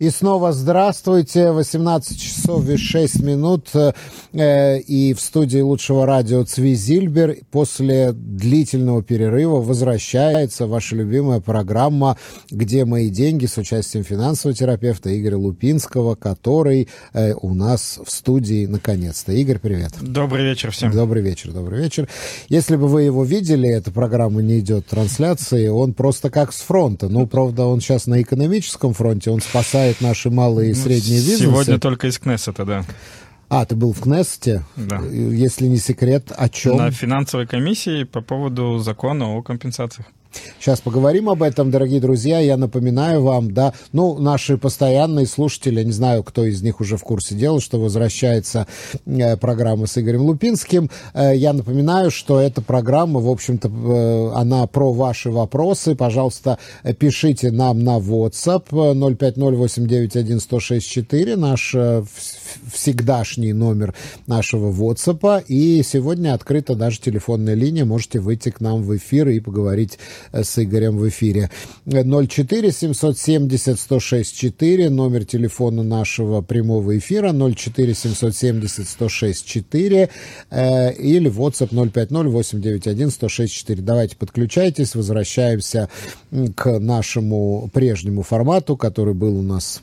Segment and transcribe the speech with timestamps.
[0.00, 1.52] И снова здравствуйте.
[1.52, 3.68] 18 часов и 6 минут.
[4.32, 12.16] Э, и в студии лучшего радио Цви Зильбер после длительного перерыва возвращается ваша любимая программа
[12.50, 18.64] «Где мои деньги» с участием финансового терапевта Игоря Лупинского, который э, у нас в студии
[18.64, 19.32] наконец-то.
[19.32, 19.92] Игорь, привет.
[20.00, 20.92] Добрый вечер всем.
[20.92, 22.08] Добрый вечер, добрый вечер.
[22.48, 27.10] Если бы вы его видели, эта программа не идет трансляции, он просто как с фронта.
[27.10, 31.18] Ну, правда, он сейчас на экономическом фронте, он спасает помогает наши малые и ну, средние
[31.18, 31.42] бизнесы.
[31.42, 32.84] Сегодня только из Кнессета, да.
[33.48, 34.64] А, ты был в Кнессете?
[34.76, 34.98] Да.
[35.00, 36.76] Если не секрет, о чем?
[36.76, 40.06] На финансовой комиссии по поводу закона о компенсациях.
[40.58, 42.40] Сейчас поговорим об этом, дорогие друзья.
[42.40, 47.02] Я напоминаю вам, да, ну, наши постоянные слушатели, не знаю, кто из них уже в
[47.02, 48.66] курсе дела, что возвращается
[49.06, 50.90] э, программа с Игорем Лупинским.
[51.14, 55.94] Э, я напоминаю, что эта программа, в общем-то, э, она про ваши вопросы.
[55.94, 56.58] Пожалуйста,
[56.98, 62.02] пишите нам на WhatsApp 050891164, наш э,
[62.72, 63.94] всегдашний номер
[64.26, 65.44] нашего WhatsApp.
[65.48, 67.84] И сегодня открыта даже телефонная линия.
[67.84, 69.98] Можете выйти к нам в эфир и поговорить
[70.32, 71.50] с Игорем в эфире.
[71.86, 80.08] 04 770 106 4, номер телефона нашего прямого эфира 04 770 106 4
[80.50, 83.82] э, или WhatsApp 050 891 106 4.
[83.82, 85.88] Давайте подключайтесь, возвращаемся
[86.54, 89.82] к нашему прежнему формату, который был у нас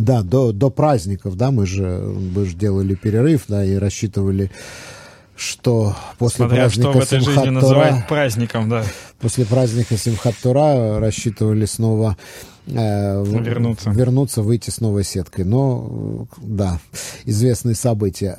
[0.00, 4.50] да, до, до праздников, да, мы же, мы же делали перерыв, да, и рассчитывали
[5.36, 8.84] что после Смотря праздника что в этой жизни называют праздником, да.
[9.20, 12.16] После праздника Симхат Тура рассчитывали снова
[12.66, 13.90] э, вернуться.
[13.90, 15.44] вернуться, выйти с новой сеткой.
[15.44, 16.80] Но, да,
[17.26, 18.36] известные события.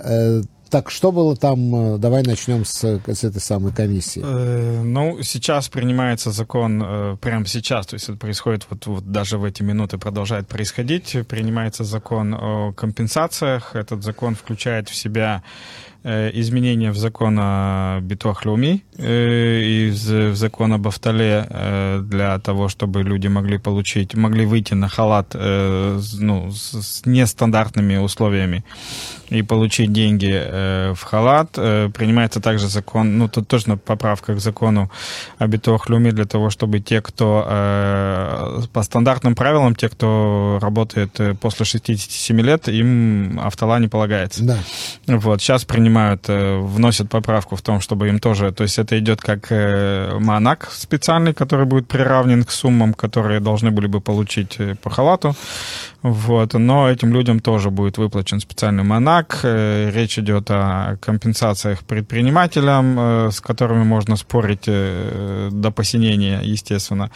[0.69, 1.95] Так что было там?
[1.95, 4.21] Э, давай начнем с, с этой самой комиссии.
[4.23, 9.37] Э, ну, сейчас принимается закон, э, прямо сейчас, то есть это происходит вот, вот даже
[9.37, 13.75] в эти минуты продолжает происходить, принимается закон о компенсациях.
[13.75, 15.43] Этот закон включает в себя
[16.07, 23.03] изменения в закон о Битуахлюми э, и в закон об Автоле э, для того, чтобы
[23.03, 28.63] люди могли получить, могли выйти на халат ну, с нестандартными условиями
[29.29, 31.51] и получить деньги в халат.
[31.51, 34.89] Принимается также закон, ну тут тоже поправка к закону
[35.37, 42.41] о Битуахлюми для того, чтобы те, кто по стандартным правилам, те, кто работает после 67
[42.41, 44.43] лет, им Автола не полагается.
[44.43, 44.57] Да.
[45.07, 48.51] Вот, сейчас принимается принимают, э, вносят поправку в том, чтобы им тоже...
[48.51, 53.71] То есть это идет как э, манак специальный, который будет приравнен к суммам, которые должны
[53.71, 55.35] были бы получить э, по халату.
[56.09, 56.53] Вот.
[56.53, 59.39] Но этим людям тоже будет выплачен специальный манак.
[59.43, 67.11] Речь идет о компенсациях предпринимателям, с которыми можно спорить до посинения, естественно,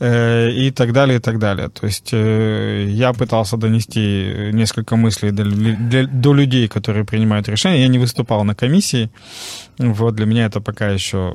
[0.00, 1.68] и так далее, и так далее.
[1.68, 7.82] То есть я пытался донести несколько мыслей до, до людей, которые принимают решения.
[7.82, 9.10] Я не выступал на комиссии.
[9.78, 11.34] Вот для меня это пока еще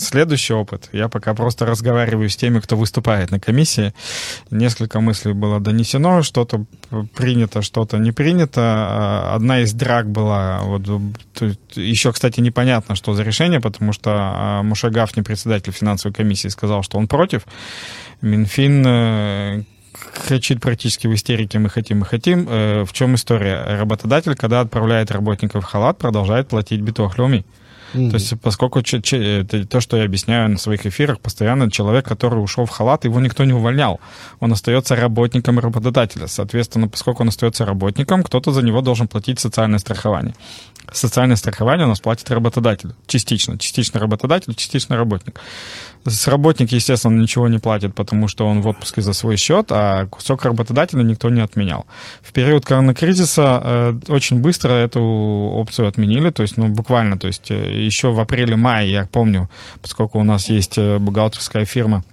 [0.00, 0.88] следующий опыт.
[0.92, 3.92] Я пока просто разговариваю с теми, кто выступает на комиссии.
[4.50, 6.64] Несколько мыслей было донесено, что-то
[7.14, 8.60] принято, что-то не принято.
[8.60, 10.60] А, одна из драк была...
[10.62, 10.82] Вот,
[11.74, 16.82] еще, кстати, непонятно, что за решение, потому что а, Муше Гафни, председатель финансовой комиссии, сказал,
[16.82, 17.42] что он против.
[18.22, 19.62] Минфин э,
[20.26, 22.46] кричит практически в истерике «мы хотим, мы хотим».
[22.48, 23.78] Э, в чем история?
[23.78, 27.44] Работодатель, когда отправляет работников в халат, продолжает платить битохлюми.
[27.96, 28.10] Mm-hmm.
[28.10, 32.38] То есть, поскольку ч- ч- то, что я объясняю на своих эфирах, постоянно человек, который
[32.42, 34.00] ушел в халат, его никто не увольнял.
[34.40, 36.26] Он остается работником работодателя.
[36.26, 40.34] Соответственно, поскольку он остается работником, кто-то за него должен платить социальное страхование.
[40.92, 42.90] Социальное страхование у нас платит работодатель.
[43.06, 43.58] Частично.
[43.58, 45.40] Частично работодатель, частично работник.
[46.26, 50.44] Работник, естественно, ничего не платит, потому что он в отпуске за свой счет, а кусок
[50.44, 51.86] работодателя никто не отменял.
[52.22, 57.50] В период коронакризиса э, очень быстро эту опцию отменили, то есть, ну, буквально, то есть,
[57.50, 59.50] э, еще в апреле-мае, я помню,
[59.82, 62.04] поскольку у нас есть э, бухгалтерская фирма,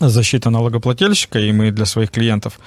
[0.00, 2.58] защита налогоплательщика, и мы для своих клиентов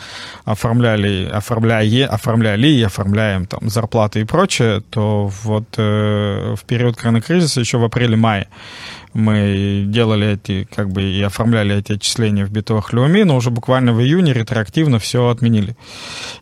[0.46, 7.60] оформляли, оформляли, оформляли и оформляем там зарплаты и прочее, то вот э, в период коронакризиса
[7.60, 8.48] еще в апреле-мае
[9.14, 13.94] мы делали эти, как бы, и оформляли эти отчисления в битовых Леуми, но уже буквально
[13.94, 15.76] в июне ретроактивно все отменили.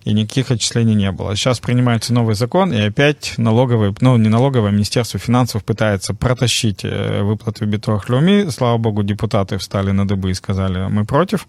[0.04, 1.36] И никаких отчислений не было.
[1.36, 6.82] Сейчас принимается новый закон, и опять налоговый, ну, не налоговое, а Министерство финансов пытается протащить
[6.84, 8.50] э, выплаты в битовых Леуми.
[8.50, 11.48] Слава богу, депутаты встали на дыбы и сказали, мы против.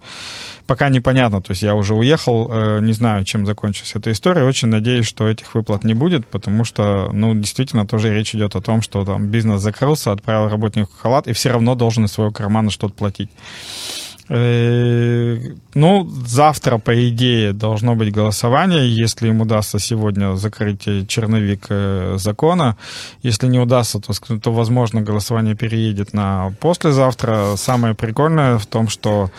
[0.66, 4.44] Пока непонятно, то есть я уже уехал, э, не знаю, чем закончится эта история.
[4.44, 8.60] Очень надеюсь, что этих выплат не будет, потому что, ну, действительно, тоже речь идет о
[8.60, 12.70] том, что там бизнес закрылся, отправил работников халат, и все равно должен из своего кармана
[12.70, 13.30] что-то платить.
[14.28, 15.38] Э,
[15.74, 22.76] ну, завтра, по идее, должно быть голосование, если им удастся сегодня закрыть черновик э, закона.
[23.22, 27.54] Если не удастся, то, то возможно, голосование переедет на послезавтра.
[27.56, 29.30] Самое прикольное в том, что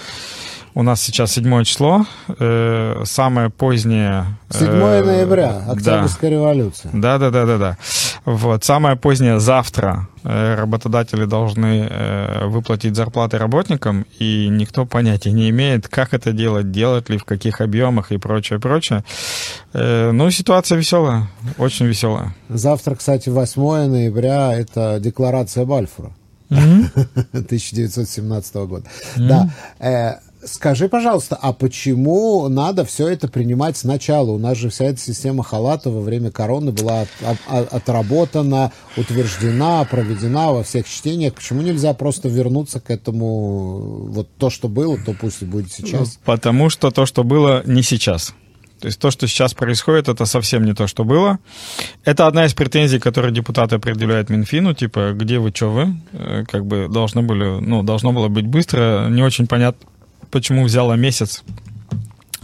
[0.77, 4.27] у нас сейчас 7 число, э, самое позднее...
[4.51, 6.35] 7 э, ноября, Октябрьская да.
[6.35, 6.91] революция.
[6.93, 7.77] Да, да, да, да, да.
[8.25, 15.49] Вот, самое позднее завтра э, работодатели должны э, выплатить зарплаты работникам, и никто понятия не
[15.49, 19.03] имеет, как это делать, делать ли, в каких объемах и прочее, прочее.
[19.73, 21.27] Э, ну, ситуация веселая,
[21.57, 22.35] очень веселая.
[22.49, 26.11] Завтра, кстати, 8 ноября, это декларация Бальфура.
[26.51, 27.07] Mm-hmm.
[27.33, 28.85] 1917 года.
[29.17, 29.49] Да.
[30.43, 34.29] Скажи, пожалуйста, а почему надо все это принимать сначала?
[34.31, 39.83] У нас же вся эта система халата во время короны была от, от, отработана, утверждена,
[39.85, 41.33] проведена во всех чтениях.
[41.33, 44.07] Почему нельзя просто вернуться к этому?
[44.09, 46.19] Вот то, что было, то пусть и будет сейчас.
[46.23, 48.35] Потому что то, что было, не сейчас.
[48.79, 51.39] То есть то, что сейчас происходит, это совсем не то, что было.
[52.05, 55.95] Это одна из претензий, которые депутаты предъявляют Минфину, типа, где вы, что вы?
[56.11, 59.07] Э, как бы должны были, ну, должно было быть быстро.
[59.09, 59.87] Не очень понятно,
[60.31, 61.43] почему взяла месяц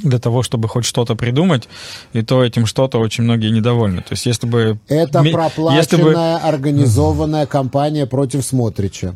[0.03, 1.67] для того, чтобы хоть что-то придумать,
[2.13, 4.01] и то этим что-то очень многие недовольны.
[4.01, 4.77] То есть если бы...
[4.87, 6.13] Это проплаченная, если бы...
[6.13, 9.15] организованная кампания против Смотрича.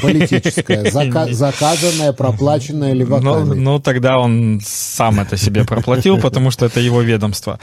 [0.00, 0.84] Политическая.
[0.90, 3.54] Зака- заказанная, проплаченная леваками.
[3.54, 7.58] Ну, ну, тогда он сам это себе проплатил, потому что это его ведомство.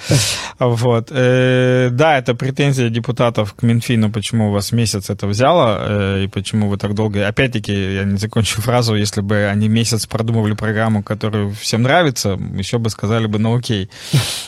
[0.59, 1.07] Вот.
[1.11, 6.27] Э, да, это претензия депутатов к Минфину, почему у вас месяц это взяло, э, и
[6.27, 7.27] почему вы так долго...
[7.27, 12.77] Опять-таки, я не закончу фразу, если бы они месяц продумывали программу, которая всем нравится, еще
[12.77, 13.89] бы сказали бы, ну окей.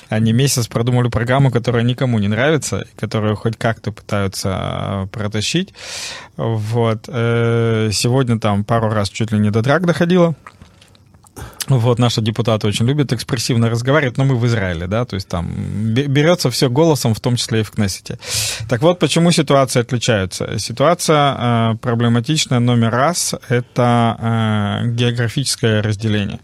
[0.09, 5.73] Они месяц продумали программу, которая никому не нравится, которую хоть как-то пытаются а, протащить.
[6.35, 7.05] Вот.
[7.07, 10.35] Э, сегодня там пару раз чуть ли не до драк доходило.
[11.67, 15.47] Вот, наши депутаты очень любят экспрессивно разговаривать, но мы в Израиле, да, то есть там
[15.93, 18.19] берется все голосом, в том числе и в Кнессете.
[18.69, 20.59] Так вот, почему ситуации отличаются?
[20.59, 24.17] Ситуация э, проблематичная номер раз– это
[24.83, 26.39] э, географическое разделение.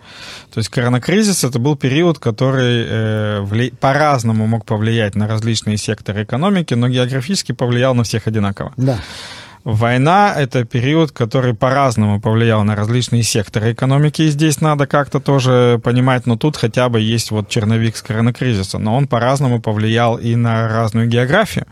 [0.53, 3.71] То есть коронакризис– это был период, который э, вли...
[3.71, 8.73] по-разному мог повлиять на различные секторы экономики, но географически повлиял на всех одинаково.
[8.77, 8.99] Да.
[9.63, 15.79] Война— это период, который по-разному повлиял на различные секторы экономики, и здесь надо как-то тоже
[15.81, 20.35] понимать, но тут хотя бы есть вот черновик с коронакризиса, но он по-разному повлиял и
[20.35, 21.65] на разную географию.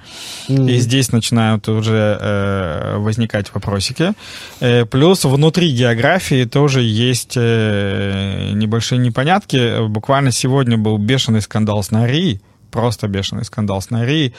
[0.48, 0.72] Mm.
[0.72, 4.14] И здесь начинают уже э, возникать вопросики.
[4.62, 9.86] Э, плюс внутри географии тоже есть э, небольшие непонятки.
[9.88, 12.40] Буквально сегодня был бешеный скандал с Нарией,
[12.72, 14.34] просто бешеный скандал с Нарией,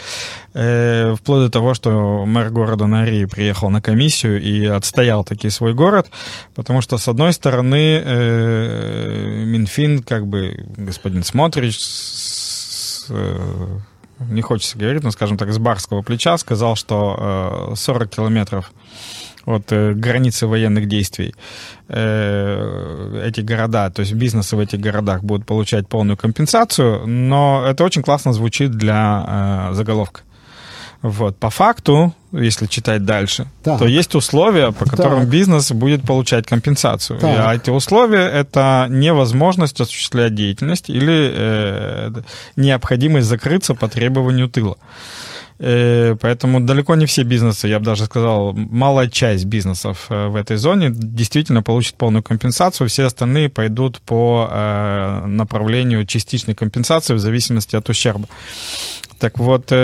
[0.55, 5.75] э, вплоть до того, что мэр города Нарии приехал на комиссию и отстоял таки свой
[5.75, 6.11] город,
[6.55, 13.79] потому что, с одной стороны, э, Минфин, как бы господин Смотрич, с, э,
[14.31, 18.73] не хочется говорить, но, скажем так, с барского плеча сказал, что э, 40 километров
[19.47, 21.35] от э, границы военных действий
[21.89, 27.85] э, эти города, то есть бизнесы в этих городах будут получать полную компенсацию, но это
[27.85, 30.23] очень классно звучит для э, заголовка.
[31.03, 31.37] Вот.
[31.37, 33.81] По факту, если читать дальше, так.
[33.81, 35.29] то есть условия, по которым так.
[35.29, 37.19] бизнес будет получать компенсацию.
[37.19, 37.37] Так.
[37.41, 42.13] А эти условия— это невозможность осуществлять деятельность или э,
[42.55, 44.77] необходимость закрыться по требованию тыла.
[45.65, 50.35] Э, поэтому далеко не все бизнесы, я бы даже сказал, малая часть бизнесов э, в
[50.35, 57.21] этой зоне действительно получит полную компенсацию, все остальные пойдут по э, направлению частичной компенсации в
[57.21, 58.27] зависимости от ущерба.
[59.21, 59.77] Так вот, одна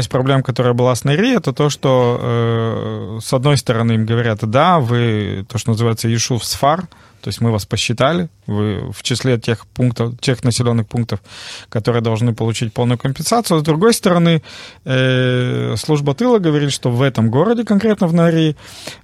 [0.00, 4.80] из проблем, которая была с Найри, это то, что с одной стороны им говорят, да,
[4.80, 6.88] вы, то, что называется, Ешув Сфар,
[7.20, 11.20] то есть мы вас посчитали, вы в числе тех пунктов, тех населенных пунктов,
[11.68, 13.58] которые должны получить полную компенсацию.
[13.58, 14.42] С другой стороны,
[14.84, 18.56] э, служба тыла говорит, что в этом городе, конкретно в Нарии,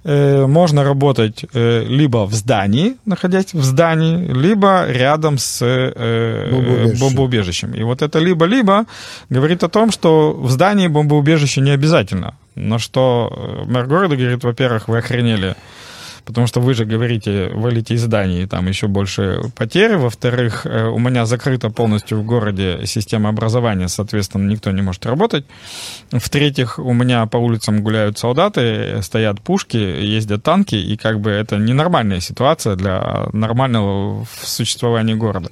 [0.03, 6.99] э, можно работать э, либо в здании, находясь в здании, либо рядом с э, бомбоубежищем.
[6.99, 7.73] бомбоубежищем.
[7.75, 8.85] И вот это либо-либо
[9.29, 12.35] говорит о том, что в здании бомбоубежище не обязательно.
[12.55, 15.55] На что мэр города говорит, во-первых, вы охренели
[16.25, 19.95] потому что вы же говорите, валите из зданий, и там еще больше потерь.
[19.95, 25.45] Во-вторых, э, у меня закрыта полностью в городе система образования, соответственно, никто не может работать.
[26.11, 31.57] В-третьих, у меня по улицам гуляют солдаты, стоят пушки, ездят танки, и как бы это
[31.57, 35.49] ненормальная ситуация для нормального существования города.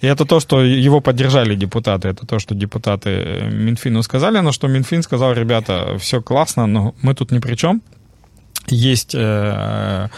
[0.00, 4.68] И это то, что его поддержали депутаты, это то, что депутаты Минфину сказали, но что
[4.68, 7.82] Минфин сказал, ребята, все классно, но мы тут ни при чем,
[8.68, 10.08] есть э,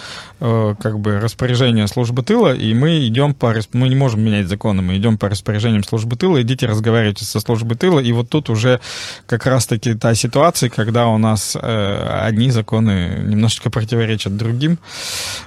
[0.41, 3.55] э, как бы распоряжение службы тыла, и мы идем по...
[3.73, 7.77] Мы не можем менять законы, мы идем по распоряжениям службы тыла, идите разговаривайте со службой
[7.77, 8.81] тыла, и вот тут уже
[9.27, 14.79] как раз-таки та ситуация, когда у нас э, одни законы немножечко противоречат другим,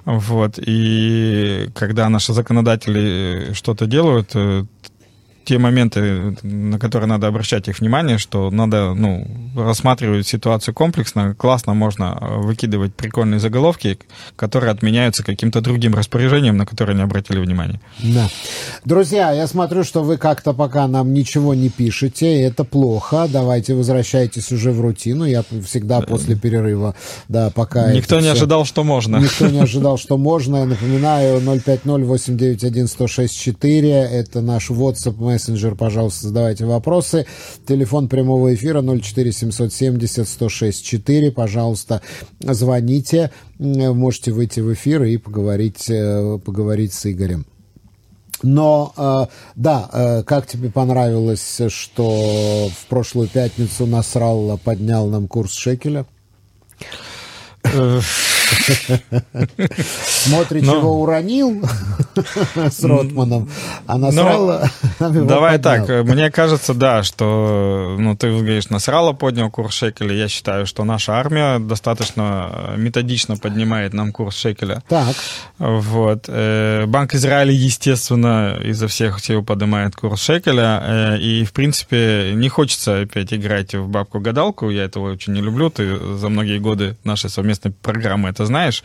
[0.06, 4.66] вот, и когда наши законодатели что-то делают, э,
[5.48, 9.25] те моменты, на которые надо обращать их внимание, что надо ну,
[9.56, 11.36] рассматривать ситуацию комплексно.
[11.36, 13.98] Классно можно э, выкидывать прикольные заголовки,
[14.36, 17.80] которые отменяются каким-то другим распоряжением, на которые не обратили внимания.
[18.04, 18.27] Да.
[18.84, 23.30] Друзья, я смотрю, что вы как-то пока нам ничего не пишете, и это плохо.
[23.32, 25.24] Давайте возвращайтесь уже в рутину.
[25.24, 26.94] Я всегда после перерыва,
[27.30, 27.94] да, пока...
[27.94, 29.16] Никто не ожидал, что можно.
[29.16, 30.58] Никто не ожидал, что можно.
[30.58, 33.88] Я напоминаю, 050-891-1064.
[33.88, 37.27] Это наш WhatsApp, мессенджер, пожалуйста, задавайте вопросы.
[37.67, 41.32] Телефон прямого эфира 04770 106 4.
[41.32, 42.01] Пожалуйста,
[42.39, 43.32] звоните.
[43.60, 47.46] Можете выйти в эфир и поговорить, э, поговорить с Игорем.
[48.41, 49.25] Но, э,
[49.56, 56.06] да, э, как тебе понравилось, что в прошлую пятницу Насралла поднял нам курс шекеля?
[60.00, 60.74] Смотри, Но...
[60.74, 61.63] чего уронил
[62.56, 63.50] с Ротманом,
[63.86, 70.16] а Насрала Давай так, мне кажется, да, что, ну, ты говоришь, Насрала поднял курс шекеля,
[70.16, 74.84] я считаю, что наша армия достаточно методично поднимает нам курс шекеля.
[74.88, 75.16] Так.
[75.58, 76.25] Вот.
[76.27, 82.50] Э, Банк Израиля, естественно, изо всех сил поднимает курс шекеля, э, и, в принципе, не
[82.50, 87.30] хочется опять играть в бабку-гадалку, я этого очень не люблю, ты за многие годы нашей
[87.30, 88.84] совместной программы это знаешь,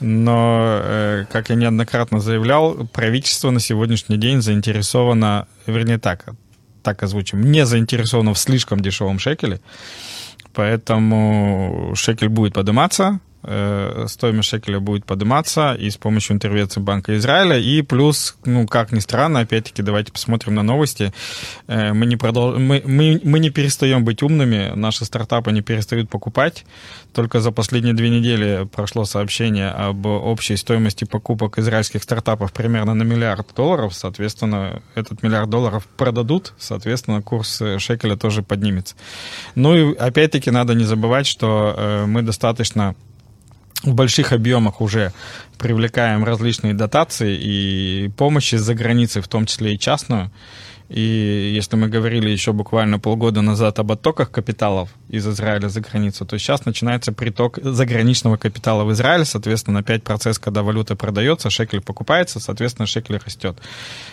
[0.00, 6.24] но, э, как я неоднократно заявлял, правительство на сегодняшний день заинтересовано, вернее так,
[6.82, 9.60] так озвучим, не заинтересовано в слишком дешевом шекеле,
[10.54, 17.56] поэтому шекель будет подниматься, Э, стоимость шекеля будет подниматься и с помощью интервенции Банка Израиля.
[17.56, 21.12] И плюс, ну, как ни странно, опять-таки, давайте посмотрим на новости.
[21.68, 22.58] Э, мы не, продол...
[22.58, 26.66] мы, мы, мы не перестаем быть умными, наши стартапы не перестают покупать.
[27.14, 33.04] Только за последние две недели прошло сообщение об общей стоимости покупок израильских стартапов примерно на
[33.04, 33.94] миллиард долларов.
[33.94, 38.96] Соответственно, этот миллиард долларов продадут, соответственно, курс шекеля тоже поднимется.
[39.54, 42.96] Ну и опять-таки надо не забывать, что э, мы достаточно
[43.86, 45.12] в больших объемах уже
[45.58, 50.30] привлекаем различные дотации и помощи за границей, в том числе и частную.
[50.88, 56.24] И если мы говорили еще буквально полгода назад об оттоках капиталов из Израиля за границу,
[56.24, 59.24] то сейчас начинается приток заграничного капитала в Израиль.
[59.24, 63.56] Соответственно, опять процесс, когда валюта продается, шекель покупается, соответственно, шекель растет.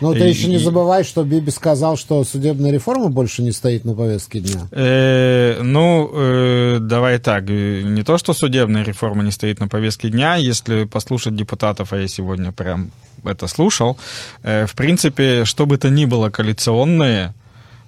[0.02, 3.96] И, ты еще не забывай, что Биби сказал, что судебная реформа больше не стоит на
[3.96, 4.68] повестке дня.
[4.72, 7.44] Э, ну, э, давай так.
[7.50, 12.08] Не то, что судебная реформа не стоит на повестке дня, если послушать депутатов, а я
[12.08, 12.92] сегодня прям
[13.24, 13.98] это слушал.
[14.44, 17.34] Э, в принципе, что бы то ни было коалиционное,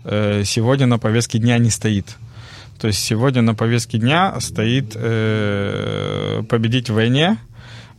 [0.03, 2.17] э, сегодня на повестке дня не стоит.
[2.79, 7.37] То есть сегодня на повестке дня стоит э, победить в войне.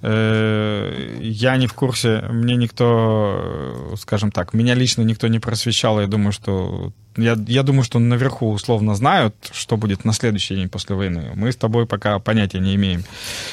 [0.02, 6.00] Я не в курсе, мне никто, скажем так, меня лично никто не просвещал.
[6.00, 10.68] Я думаю, что я, я думаю, что наверху условно знают, что будет на следующий день
[10.68, 11.32] после войны.
[11.34, 13.04] Мы с тобой пока понятия не имеем.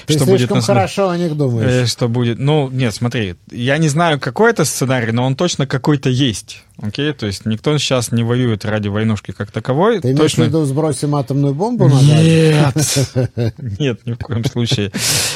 [0.06, 0.74] Ты что слишком будет на...
[0.74, 1.70] хорошо о них думаешь.
[1.70, 2.40] Э, что будет...
[2.40, 6.64] Ну, нет, смотри, я не знаю, какой это сценарий, но он точно какой-то есть.
[6.82, 10.02] Окей, то есть никто сейчас не воюет ради войнушки как таковой.
[10.02, 12.76] Ты имеешь в виду сбросим атомную бомбу на Нет,
[13.80, 14.92] нет, ни в коем случае.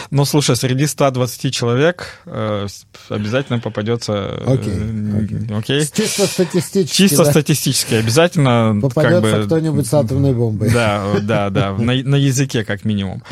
[0.10, 2.68] Ну, слушай, среди 120 человек э,
[3.10, 4.34] обязательно попадется...
[4.46, 4.80] Окей,
[5.56, 5.82] окей.
[5.82, 8.17] Чисто статистически, Чисто статистически обязательно...
[8.82, 10.70] Попадется как бы, кто-нибудь с атомной бомбой.
[10.72, 13.24] Да, да, да, на, на языке как минимум.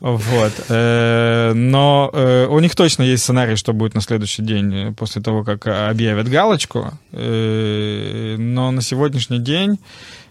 [0.00, 0.52] Вот.
[0.68, 5.44] Э, но э, у них точно есть сценарий, что будет на следующий день после того,
[5.44, 9.78] как объявят галочку но на сегодняшний день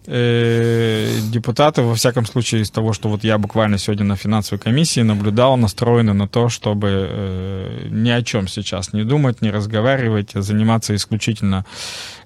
[0.07, 5.01] э, депутаты, во всяком случае, из того, что вот я буквально сегодня на финансовой комиссии
[5.01, 10.41] наблюдал, настроены на то, чтобы э, ни о чем сейчас не думать, не разговаривать, а
[10.41, 11.65] заниматься исключительно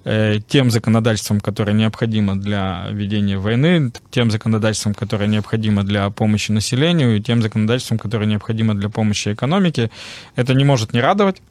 [0.04, 7.16] э, тем законодательством, которое необходимо для ведения войны, тем законодательством, которое необходимо для помощи населению,
[7.16, 9.90] и тем законодательством, которое необходимо для помощи экономике.
[10.34, 11.42] Это не может не радовать.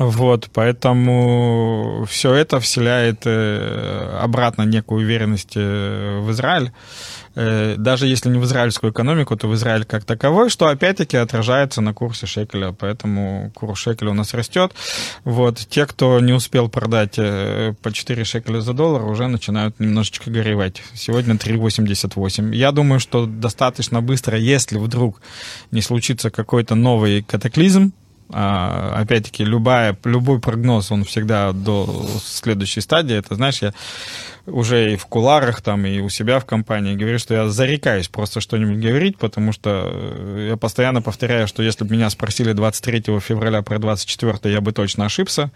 [0.00, 6.72] Вот, поэтому все это вселяет э, обратно некую уверенность э, в Израиль.
[7.34, 11.82] Э, даже если не в израильскую экономику, то в Израиль как таковой, что опять-таки отражается
[11.82, 12.72] на курсе шекеля.
[12.72, 14.72] Поэтому курс шекеля у нас растет.
[15.24, 20.82] Вот, те, кто не успел продать по 4 шекеля за доллар, уже начинают немножечко горевать.
[20.94, 22.56] Сегодня 3,88.
[22.56, 25.20] Я думаю, что достаточно быстро, если вдруг
[25.72, 27.92] не случится какой-то новый катаклизм,
[28.32, 33.16] опять-таки, любая, любой прогноз, он всегда до следующей стадии.
[33.16, 33.72] Это, знаешь, я
[34.50, 38.40] уже и в куларах, там, и у себя в компании говорю, что я зарекаюсь просто
[38.40, 43.62] что-нибудь говорить, потому что э, я постоянно повторяю, что если бы меня спросили 23 февраля
[43.62, 45.50] про 24, я бы точно ошибся.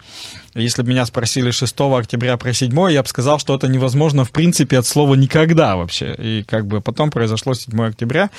[0.54, 4.30] Если бы меня спросили 6 октября про 7, я бы сказал, что это невозможно в
[4.30, 6.14] принципе от слова «никогда» вообще.
[6.18, 8.30] И как бы потом произошло 7 октября.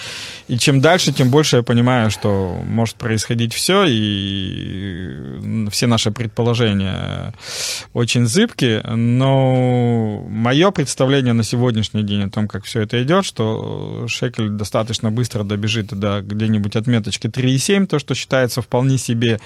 [0.47, 7.33] И чем дальше, тем больше я понимаю, что может происходить все, и все наши предположения
[7.93, 14.05] очень зыбки, но мое представление на сегодняшний день о том, как все это идет, что
[14.07, 19.39] шекель достаточно быстро добежит до где-нибудь отметочки 3,7, то, что считается вполне себе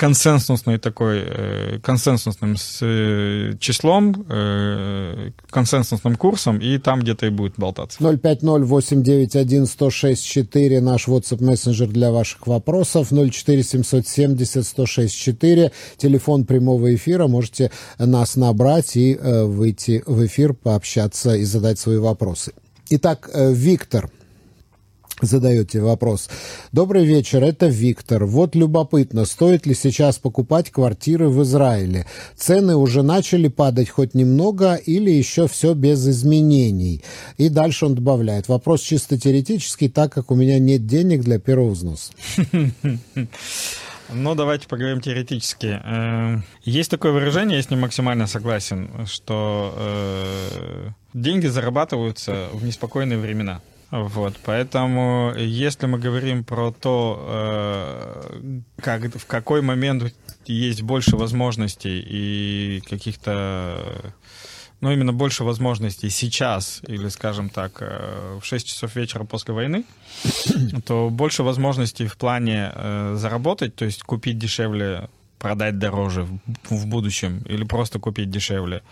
[0.00, 7.98] консенсусной такой, э, консенсусным э, числом, э, консенсусным курсом, и там где-то и будет болтаться.
[8.00, 19.18] 050-891-1064 наш WhatsApp мессенджер для ваших вопросов, 04-770-164 телефон прямого эфира, можете нас набрать и
[19.20, 22.54] выйти в эфир, пообщаться и задать свои вопросы.
[22.88, 24.08] Итак, Виктор–
[25.22, 26.28] задаете вопрос.
[26.72, 28.24] Добрый вечер, это Виктор.
[28.24, 32.06] Вот любопытно, стоит ли сейчас покупать квартиры в Израиле?
[32.36, 37.02] Цены уже начали падать хоть немного или еще все без изменений?
[37.36, 38.48] И дальше он добавляет.
[38.48, 42.12] Вопрос чисто теоретический, так как у меня нет денег для первого взноса.
[44.12, 45.80] Ну, давайте поговорим теоретически.
[45.84, 53.18] Э, есть такое выражение, я с ним максимально согласен, что э, деньги зарабатываются в неспокойные
[53.18, 53.60] времена.
[53.90, 60.14] Вот, поэтому если мы говорим про то, э, как, в какой момент
[60.46, 64.14] есть больше возможностей и каких-то
[64.80, 69.84] ну, именно больше возможностей сейчас, или, скажем так, э, в 6 часов вечера после войны,
[70.86, 76.28] то больше возможностей в плане э, заработать, то есть купить дешевле, продать дороже
[76.70, 78.82] в будущем, или просто купить дешевле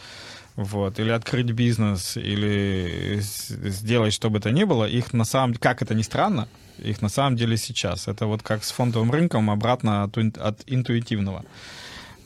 [0.59, 5.61] вот, или открыть бизнес, или сделать что бы то ни было, их на самом деле,
[5.61, 8.09] как это ни странно, их на самом деле сейчас.
[8.09, 11.45] Это вот как с фондовым рынком обратно от, от интуитивного.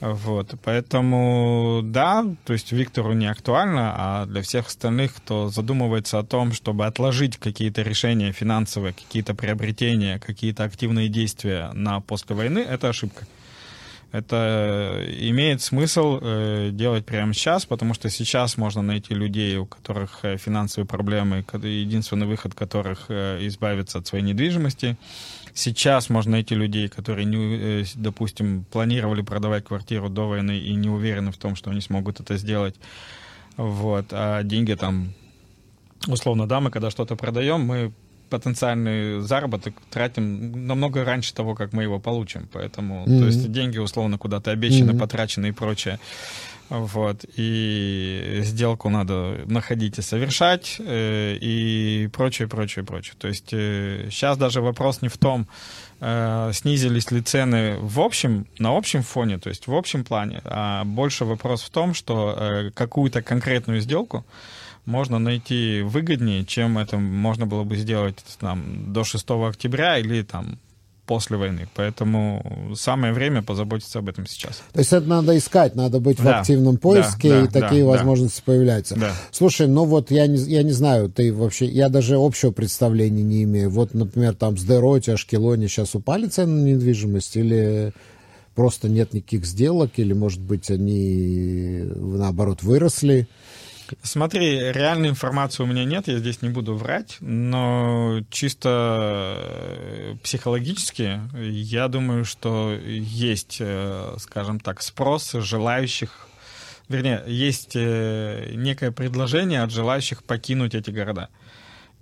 [0.00, 6.24] Вот, поэтому, да, то есть Виктору не актуально, а для всех остальных, кто задумывается о
[6.24, 12.88] том, чтобы отложить какие-то решения финансовые, какие-то приобретения, какие-то активные действия на после войны, это
[12.88, 13.26] ошибка
[14.12, 20.18] это имеет смысл э, делать прямо сейчас, потому что сейчас можно найти людей, у которых
[20.22, 24.98] э, финансовые проблемы, единственный выход которых э, избавиться от своей недвижимости.
[25.54, 31.32] Сейчас можно найти людей, которые, не, допустим, планировали продавать квартиру до войны и не уверены
[31.32, 32.74] в том, что они смогут это сделать.
[33.56, 34.06] Вот.
[34.10, 35.14] А деньги там,
[36.06, 37.92] условно, да, мы когда что-то продаем, мы
[38.32, 42.48] потенциальный заработок тратим намного раньше того, как мы его получим.
[42.52, 43.18] Поэтому, mm-hmm.
[43.18, 44.98] то есть деньги условно куда-то обещаны, mm-hmm.
[44.98, 45.98] потрачены и прочее.
[46.70, 47.26] Вот.
[47.36, 53.14] И сделку надо находить и совершать, э, и прочее, прочее, прочее.
[53.18, 55.46] То есть э, сейчас даже вопрос не в том,
[56.00, 60.84] э, снизились ли цены в общем, на общем фоне, то есть в общем плане, а
[60.84, 64.24] больше вопрос в том, что какую-то конкретную сделку
[64.84, 70.58] можно найти выгоднее, чем это можно было бы сделать там, до 6 октября или там
[71.06, 71.68] после войны.
[71.74, 74.62] Поэтому самое время позаботиться об этом сейчас.
[74.72, 77.82] То есть это надо искать, надо быть да, в активном поиске, да, и да, такие
[77.82, 78.52] да, возможности да.
[78.52, 78.96] появляются.
[78.96, 79.12] Да.
[79.30, 83.42] Слушай, ну вот я не, я не знаю, ты вообще, я даже общего представления не
[83.44, 83.70] имею.
[83.70, 87.92] Вот, например, там с Дероте, Ашкелоне сейчас упали цены на недвижимость или
[88.54, 93.28] просто нет никаких сделок, или, может быть, они, наоборот, выросли?
[94.02, 101.20] Смотри, реальной информации у меня нет, я здесь не буду врать, но чисто э, психологически
[101.34, 106.28] я думаю, что есть, э, скажем так, спрос желающих
[106.88, 111.28] вернее, есть э, некое предложение от желающих покинуть эти города.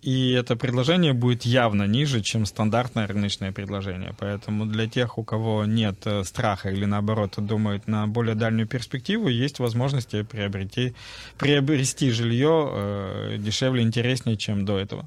[0.03, 4.15] И это предложение будет явно ниже, чем стандартное рыночное предложение.
[4.19, 9.29] Поэтому для тех, у кого нет э, страха или наоборот думают на более дальнюю перспективу,
[9.29, 10.95] есть возможности приобрести,
[11.39, 15.07] приобрести жилье э, дешевле, интереснее, чем до этого.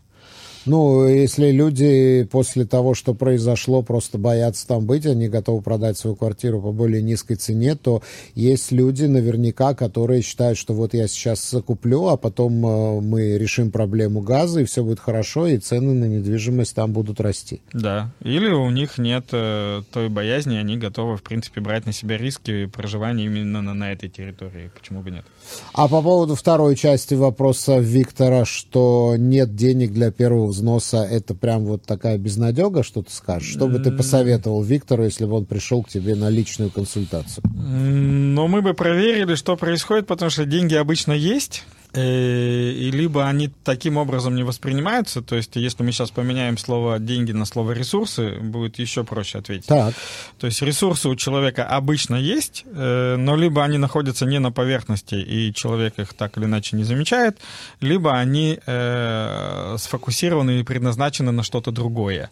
[0.66, 6.16] Ну, если люди после того, что произошло, просто боятся там быть, они готовы продать свою
[6.16, 8.02] квартиру по более низкой цене, то
[8.36, 13.72] есть люди наверняка, которые считают, что вот я сейчас куплю, а потом э, мы решим
[13.72, 17.62] проблему газа, и все будет хорошо, и цены на недвижимость там будут расти.
[17.74, 18.12] Да.
[18.22, 22.66] Или у них нет э, той боязни, они готовы, в принципе, брать на себя риски
[22.66, 24.72] проживания именно на этой территории.
[24.78, 25.26] Почему бы нет?
[25.74, 31.66] А по поводу второй части вопроса Виктора, что нет денег для первого взноса, это прям
[31.66, 33.50] вот такая безнадега, что ты скажешь?
[33.50, 37.44] Что бы ты посоветовал Виктору, если бы он пришел к тебе на личную консультацию?
[37.54, 41.64] Ну, мы бы проверили, что происходит, потому что деньги обычно есть.
[41.96, 46.98] Э, и либо они таким образом не воспринимаются, то есть если мы сейчас поменяем слово
[46.98, 49.68] «деньги» на слово «ресурсы», будет еще проще ответить.
[49.68, 49.94] Так.
[50.40, 55.16] То есть ресурсы у человека обычно есть, э, но либо они находятся не на поверхности,
[55.16, 57.38] и человек их так или иначе не замечает,
[57.80, 62.32] либо они э, сфокусированы и предназначены на что-то другое.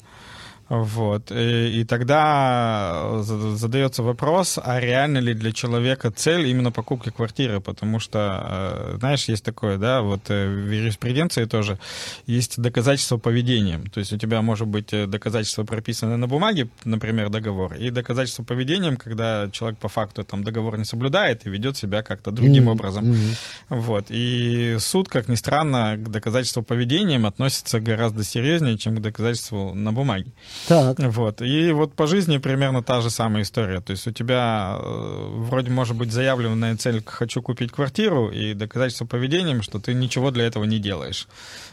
[0.72, 1.34] Вот.
[1.34, 7.60] И, и тогда задается вопрос, а реально ли для человека цель именно покупки квартиры?
[7.60, 11.78] Потому что, э, знаешь, есть такое, да, вот э, в юриспруденции тоже
[12.26, 13.88] есть доказательство поведением.
[13.88, 18.44] То есть у тебя может быть э, доказательство прописанное на бумаге, например, договор, и доказательство
[18.44, 22.72] поведением, когда человек по факту там договор не соблюдает и ведет себя как-то другим mm-hmm.
[22.72, 23.12] образом.
[23.12, 23.36] Mm-hmm.
[23.68, 24.06] Вот.
[24.08, 29.92] И суд, как ни странно, к доказательству поведением относится гораздо серьезнее, чем к доказательству на
[29.92, 30.32] бумаге.
[30.68, 31.00] Так.
[31.00, 31.42] Вот.
[31.42, 33.82] И вот по жизни примерно та же самая история.
[33.82, 39.06] То есть у тебя э, вроде может быть заявленная цель «хочу купить квартиру» и доказательство
[39.06, 41.28] поведением, что ты ничего для этого не делаешь.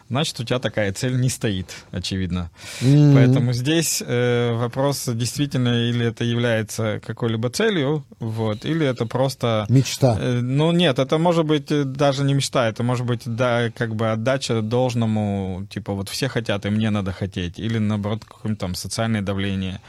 [0.09, 2.51] Значит, у тебя такая цель не стоит, очевидно.
[2.81, 3.15] Mm-hmm.
[3.15, 9.67] Поэтому здесь э, вопрос, действительно, или это является какой-либо целью, вот, или это просто...
[9.69, 10.17] Мечта.
[10.19, 13.95] Э, ну, нет, это может быть э, даже не мечта, это может быть, да, как
[13.95, 18.75] бы отдача должному, типа, вот все хотят, и мне надо хотеть, или, наоборот, какое-нибудь там
[18.75, 19.81] социальное давление.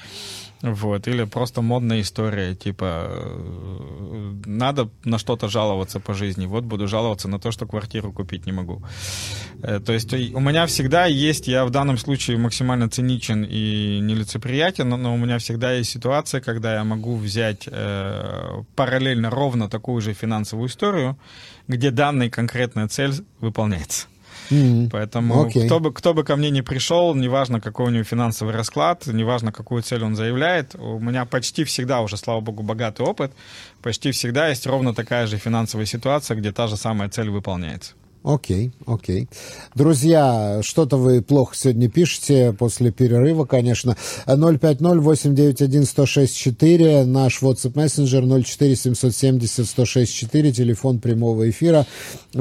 [0.61, 6.87] Вот, или просто модная история, типа, э, надо на что-то жаловаться по жизни, вот буду
[6.87, 8.83] жаловаться на то, что квартиру купить не могу.
[9.63, 14.89] Э, то есть у меня всегда есть, я в данном случае максимально циничен и нелицеприятен,
[14.89, 20.13] но у меня всегда есть ситуация, когда я могу взять э, параллельно ровно такую же
[20.13, 21.17] финансовую историю,
[21.69, 24.07] где данная конкретная цель выполняется.
[24.49, 24.89] Mm-hmm.
[24.91, 25.65] Поэтому okay.
[25.65, 29.51] кто, бы, кто бы ко мне не пришел, неважно, какой у него финансовый расклад, неважно,
[29.51, 33.31] какую цель он заявляет, у меня почти всегда уже, слава богу, богатый опыт,
[33.81, 37.93] почти всегда есть ровно такая же финансовая ситуация, где та же самая цель выполняется.
[38.23, 39.27] Окей, окей.
[39.75, 43.95] Друзья, что-то вы плохо сегодня пишете после перерыва, конечно.
[44.25, 51.85] 050-891-1064, наш WhatsApp мессенджер 04-770-1064, телефон прямого эфира.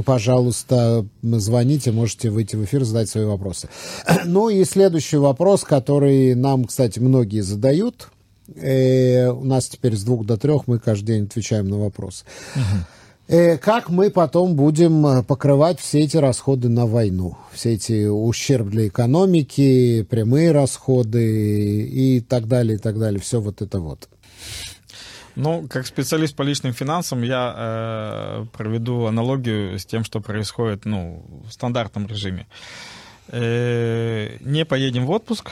[0.05, 3.69] Пожалуйста, звоните, можете выйти в эфир, задать свои вопросы.
[4.25, 8.09] Ну и следующий вопрос, который нам, кстати, многие задают.
[8.57, 12.25] Э, у нас теперь с двух до трех мы каждый день отвечаем на вопросы.
[12.57, 12.83] Uh-huh.
[13.29, 17.37] Э, как мы потом будем э, покрывать все эти расходы на войну?
[17.53, 23.21] Все эти ущерб для экономики, прямые расходы и так далее, и так далее.
[23.21, 24.09] Все вот это вот.
[25.37, 31.23] Ну, как специалист по личным финансам, я э, проведу аналогию с тем, что происходит ну,
[31.47, 32.47] в стандартном режиме.
[33.29, 35.51] Э, не поедем в отпуск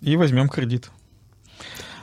[0.00, 0.90] и возьмем кредит.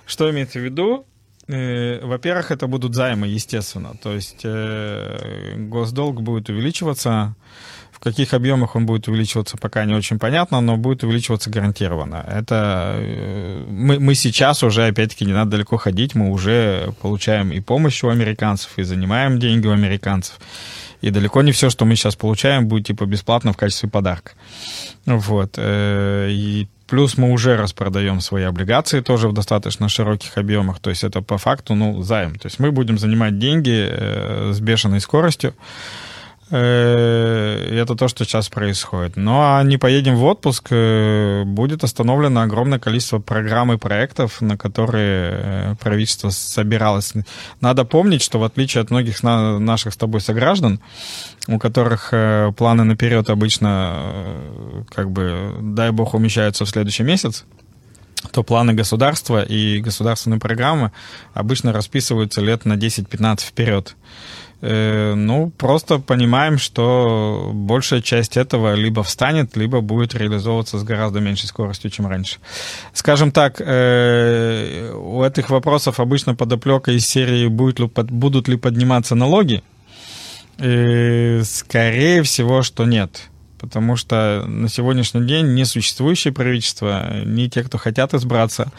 [0.06, 1.06] Что имеется в виду?
[1.48, 3.96] Э, во-первых, это будут займы, естественно.
[4.02, 7.36] То есть э, госдолг будет увеличиваться.
[7.92, 12.26] В каких объемах он будет увеличиваться, пока не очень понятно, но будет увеличиваться гарантированно.
[12.28, 17.62] Это э, мы, мы сейчас уже, опять-таки, не надо далеко ходить, мы уже получаем и
[17.62, 20.38] помощь у американцев, и занимаем деньги у американцев.
[21.02, 24.32] И далеко не все, что мы сейчас получаем, будет типа бесплатно в качестве подарка.
[25.06, 25.58] Вот.
[25.60, 30.78] И Плюс мы уже распродаем свои облигации тоже в достаточно широких объемах.
[30.80, 32.36] То есть это по факту ну, займ.
[32.36, 35.56] То есть мы будем занимать деньги э, с бешеной скоростью.
[36.56, 39.16] Э, это то, что сейчас происходит.
[39.16, 44.56] Ну а не поедем в отпуск, э, будет остановлено огромное количество программ и проектов, на
[44.56, 47.14] которые э, правительство собиралось.
[47.60, 50.80] Надо помнить, что в отличие от многих наших с тобой сограждан,
[51.48, 52.14] у которых
[52.56, 54.14] планы наперед обычно,
[54.94, 57.46] как бы, дай бог, умещаются в следующий месяц,
[58.32, 60.92] то планы государства и государственные программы
[61.34, 63.96] обычно расписываются лет на 10-15 вперед.
[64.66, 71.20] Э, ну, просто понимаем, что большая часть этого либо встанет, либо будет реализовываться с гораздо
[71.20, 72.38] меньшей скоростью, чем раньше.
[72.94, 79.16] Скажем так, э, у этих вопросов обычно подоплека из серии «Будут ли, будут ли подниматься
[79.16, 79.64] налоги?»
[80.60, 87.64] э, Скорее всего, что нет потому что на сегодняшний день ни существующее правительство, ни те,
[87.64, 88.74] кто хотят избраться,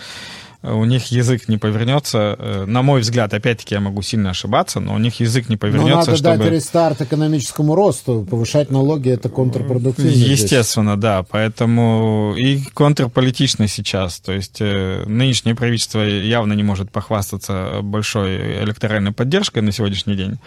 [0.65, 2.37] у них язык не повернется.
[2.39, 5.91] Э, на мой взгляд, опять-таки я могу сильно ошибаться, но у них язык не повернется.
[5.91, 6.37] Но надо чтобы...
[6.39, 10.11] дать рестарт экономическому росту, повышать налоги это контрпродуктивно.
[10.11, 11.03] Естественно, здесь.
[11.03, 11.23] да.
[11.29, 14.21] Поэтому и контрполитично сейчас.
[14.21, 20.39] То есть э, нынешнее правительство явно не может похвастаться большой электоральной поддержкой на сегодняшний день.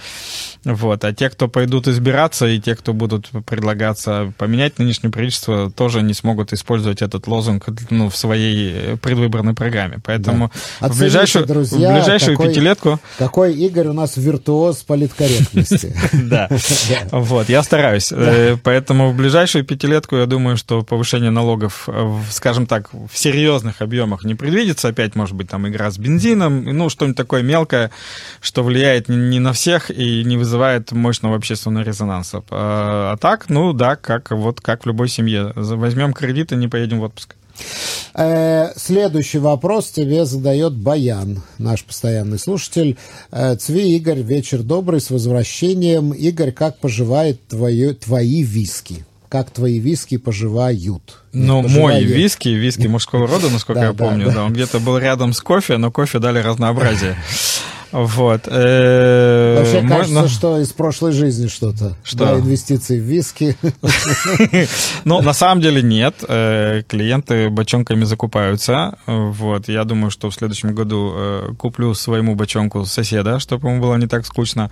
[0.63, 1.03] Вот.
[1.03, 6.13] А те, кто пойдут избираться, и те, кто будут предлагаться поменять нынешнее правительство, тоже не
[6.13, 9.99] смогут использовать этот лозунг ну, в своей предвыборной программе.
[10.07, 10.87] Поэтому да.
[10.87, 12.99] в ближайшую, друзья, в ближайшую какой, пятилетку...
[13.17, 15.93] Какой Игорь у нас виртуоз политкорректности.
[16.27, 16.49] Да,
[17.11, 18.11] вот, я стараюсь.
[18.11, 21.87] Э, поэтому в ближайшую пятилетку, я думаю, что повышение налогов,
[22.31, 24.87] скажем так, в серьезных объемах не предвидится.
[24.87, 27.91] Опять, может быть, там игра с бензином, ну, что-нибудь такое мелкое,
[28.41, 32.43] что влияет не на всех и не вызывает мощного общественного резонанса.
[32.49, 35.51] А, а так, ну да, как вот как в любой семье.
[35.55, 37.35] Возьмем кредит и не поедем в отпуск.
[38.13, 42.97] Э, следующий вопрос тебе задает Баян, наш постоянный слушатель.
[43.31, 46.11] Э, Цви, Игорь, вечер добрый, с возвращением.
[46.11, 49.05] Игорь, как поживает твои, твои виски?
[49.29, 51.21] Как твои виски поживают?
[51.33, 55.41] Ну, мой виски, виски мужского рода, насколько я помню, да, он где-то был рядом с
[55.41, 57.17] кофе, но кофе дали разнообразие.
[57.91, 58.41] Вот.
[58.47, 60.21] Э, Вообще можно...
[60.21, 61.95] кажется, что из прошлой жизни что-то.
[62.03, 62.17] Что?
[62.17, 63.55] Да, инвестиции в виски.
[65.05, 66.15] Ну, на самом деле нет.
[66.27, 68.97] Э, клиенты бочонками закупаются.
[69.05, 69.69] Вот.
[69.69, 74.07] Я думаю, что в следующем году э, куплю своему бочонку соседа, чтобы ему было не
[74.07, 74.69] так скучно.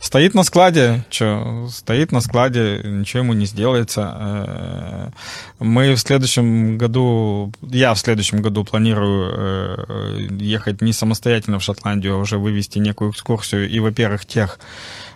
[0.00, 1.04] Стоит на складе.
[1.10, 1.68] Что?
[1.70, 5.12] Стоит на складе, ничего ему не сделается.
[5.58, 12.18] Мы в следующем году, я в следующем году планирую ехать не самостоятельно в Шотландию, а
[12.18, 14.58] уже вывести вывести некую экскурсию и, во-первых, тех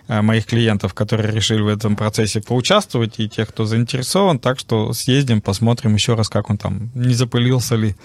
[0.07, 4.93] э, моих клиентов, которые решили в этом процессе поучаствовать, и тех, кто заинтересован, так что
[4.93, 7.95] съездим, посмотрим еще раз, как он там, не запылился ли.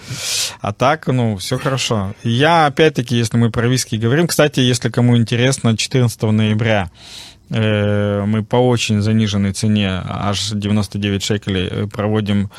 [0.61, 2.13] А так, ну, все хорошо.
[2.23, 6.89] Я, опять-таки, если мы про виски говорим, кстати, если кому интересно, 14 ноября
[7.49, 12.49] мы по очень заниженной цене, аж 99 шекелей, э, проводим,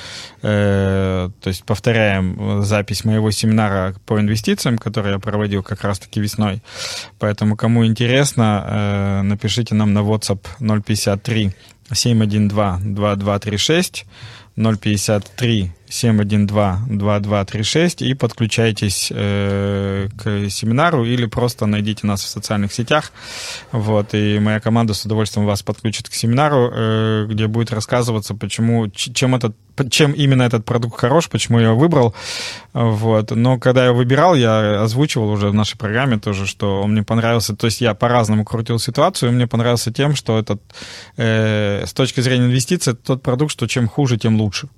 [0.42, 6.62] э, то есть повторяем запись моего семинара по инвестициям, который я проводил как раз-таки весной.
[7.18, 11.52] Поэтому, кому интересно, напишите нам на WhatsApp 053
[11.92, 14.06] 712 2236
[14.56, 23.12] 053 712-2236 и подключайтесь э, к семинару или просто найдите нас в социальных сетях.
[23.72, 28.88] Вот, и моя команда с удовольствием вас подключит к семинару, э, где будет рассказываться, почему,
[28.88, 29.54] чем этот
[29.90, 32.14] чем именно этот продукт хорош, почему я его выбрал.
[32.72, 33.30] Вот.
[33.30, 37.54] Но когда я выбирал, я озвучивал уже в нашей программе тоже, что он мне понравился.
[37.54, 40.62] То есть я по-разному крутил ситуацию, и мне понравился тем, что этот,
[41.16, 44.68] э, с точки зрения инвестиций, тот продукт, что чем хуже, тем лучше.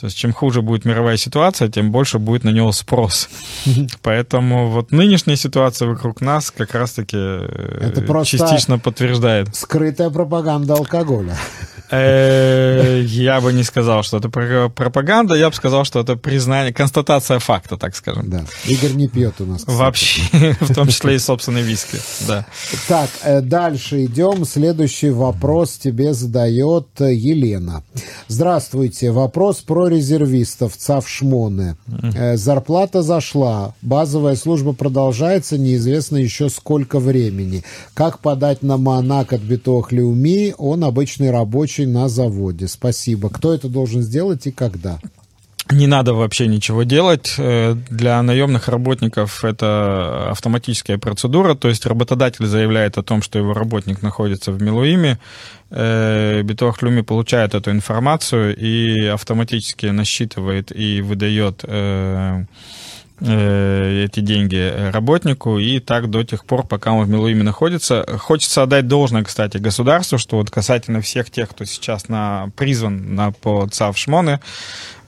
[0.00, 3.28] То есть чем хуже будет мировая ситуация, тем больше будет на него спрос.
[4.02, 9.54] Поэтому вот нынешняя ситуация вокруг нас как раз-таки э, частично подтверждает.
[9.56, 11.36] Скрытая пропаганда алкоголя.
[11.90, 17.38] Э, я бы не сказал, что это пропаганда, я бы сказал, что это признание, констатация
[17.38, 18.28] факта, так скажем.
[18.28, 18.44] Да.
[18.64, 19.64] Игорь не пьет у нас.
[19.66, 21.98] Вообще, в том числе и собственный виски.
[22.26, 22.46] Да.
[22.88, 24.44] Так, э, дальше идем.
[24.44, 27.84] Следующий вопрос тебе задает Елена.
[28.28, 29.12] Здравствуйте.
[29.12, 31.76] Вопрос про резервистов ЦАВ Шмоны.
[32.14, 37.62] Э, зарплата зашла, базовая служба продолжается, неизвестно еще сколько времени.
[37.94, 40.54] Как подать на Монак от Битох Леуми?
[40.58, 42.68] Он обычный рабочий рабочий на заводе.
[42.68, 43.28] Спасибо.
[43.30, 44.98] Кто это должен сделать и когда?
[45.72, 47.34] Не надо вообще ничего делать.
[47.38, 53.52] Э, для наемных работников это автоматическая процедура, то есть работодатель заявляет о том, что его
[53.52, 55.18] работник находится в Милуиме,
[55.70, 62.44] э, Битох Люми получает эту информацию и автоматически насчитывает и выдает Э,
[63.20, 68.04] эти деньги работнику, и так до тех пор, пока он в Милуиме находится.
[68.18, 73.32] Хочется отдать должное, кстати, государству, что вот касательно всех тех, кто сейчас на, призван на,
[73.32, 74.40] по ЦАВ Шмоны,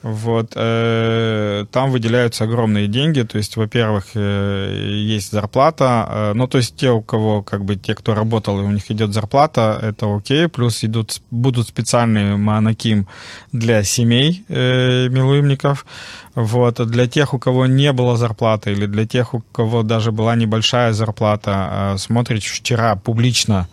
[0.01, 6.57] Вот, э, там выделяются огромные деньги, то есть, во-первых, э, есть зарплата, э, ну, то
[6.57, 10.15] есть те, у кого, как бы, те, кто работал, и у них идет зарплата, это
[10.15, 13.07] окей, плюс идут, будут специальные манаким
[13.51, 15.85] для семей э, милуимников,
[16.33, 20.35] вот, для тех, у кого не было зарплаты, или для тех, у кого даже была
[20.35, 23.67] небольшая зарплата, э, смотрите, вчера публично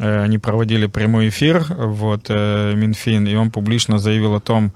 [0.00, 4.72] они проводили прямой эфир, вот, э, Минфин, и он публично заявил о том,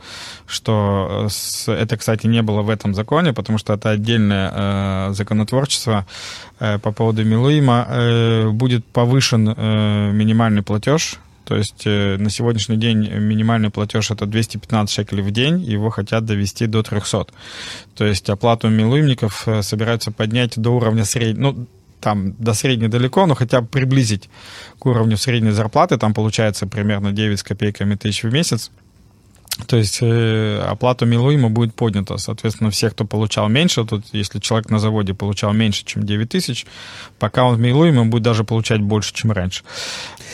[0.46, 1.28] что
[1.66, 6.06] э, это, кстати, не было в этом законе, потому что это отдельное законотворчество
[6.58, 8.50] по поводу Милуима.
[8.52, 15.30] Будет повышен минимальный платеж то есть на сегодняшний день минимальный платеж это 215 шекелей в
[15.30, 17.26] день, его хотят довести до 300.
[17.94, 21.66] То есть оплату милуимников собираются поднять до уровня среднего, ну,
[22.04, 24.28] там до средней далеко, но хотя бы приблизить
[24.78, 28.70] к уровню средней зарплаты, там получается примерно 9 с копейками тысяч в месяц.
[29.66, 32.16] То есть э, оплата Милуима будет поднята.
[32.18, 36.66] Соответственно, все, кто получал меньше, тут если человек на заводе получал меньше, чем 9 тысяч,
[37.18, 39.62] пока он в Милуиме, он будет даже получать больше, чем раньше.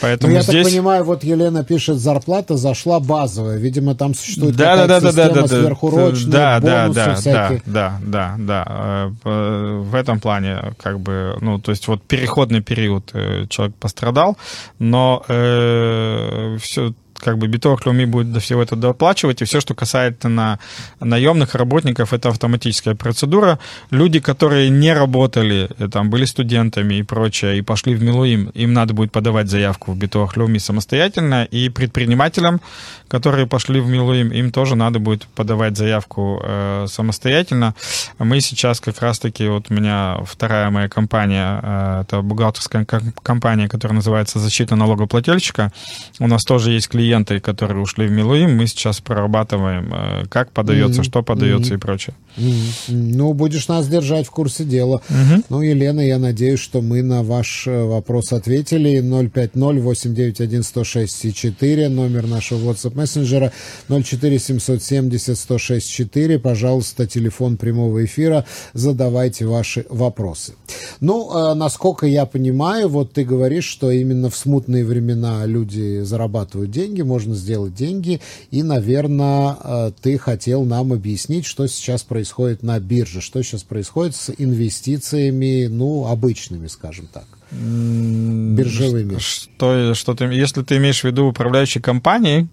[0.00, 0.64] Поэтому ну, я здесь...
[0.64, 3.58] так понимаю, вот Елена пишет, зарплата зашла базовая.
[3.58, 7.62] Видимо, там существует да, какая-то да, да, система да, да, сверхурочная, да, бонусы да, всякие.
[7.66, 9.12] Да, да, да, да.
[9.24, 14.38] Э, в этом плане, как бы, ну, то есть вот переходный период э, человек пострадал,
[14.78, 19.74] но э, все как бы биток Луми будет до всего этого доплачивать, и все, что
[19.74, 20.58] касается на
[21.00, 23.58] наемных работников, это автоматическая процедура.
[23.90, 28.72] Люди, которые не работали, э, там, были студентами и прочее, и пошли в Милуим, им
[28.72, 32.60] надо будет подавать заявку в биток Луми самостоятельно, и предпринимателям,
[33.08, 37.74] которые пошли в Милуим, им тоже надо будет подавать заявку э, самостоятельно.
[38.18, 42.86] Мы сейчас как раз-таки, вот у меня вторая моя компания, э, это бухгалтерская
[43.22, 45.72] компания, которая называется «Защита налогоплательщика».
[46.18, 50.52] У нас тоже есть клиенты, клиенты, которые ушли в Милуим, мы сейчас прорабатываем, э, как
[50.52, 51.04] подается, mm-hmm.
[51.04, 51.76] что подается mm-hmm.
[51.76, 52.14] и прочее.
[52.36, 53.16] Mm-hmm.
[53.16, 55.02] Ну, будешь нас держать в курсе дела.
[55.08, 55.44] Mm-hmm.
[55.48, 59.00] Ну, Елена, я надеюсь, что мы на ваш э, вопрос ответили.
[59.00, 63.52] 050-891-106-4, номер нашего WhatsApp мессенджера
[63.88, 66.38] 04770-106-4.
[66.38, 70.54] Пожалуйста, телефон прямого эфира, задавайте ваши вопросы.
[71.00, 76.70] Ну, э, насколько я понимаю, вот ты говоришь, что именно в смутные времена люди зарабатывают
[76.70, 78.20] деньги, деньги, можно сделать деньги.
[78.50, 84.14] И, наверное, э, ты хотел нам объяснить, что сейчас происходит на бирже, что сейчас происходит
[84.14, 89.18] с инвестициями, ну, обычными, скажем так биржевыми.
[89.18, 92.48] Что, что ты, если ты имеешь в виду управляющие компании,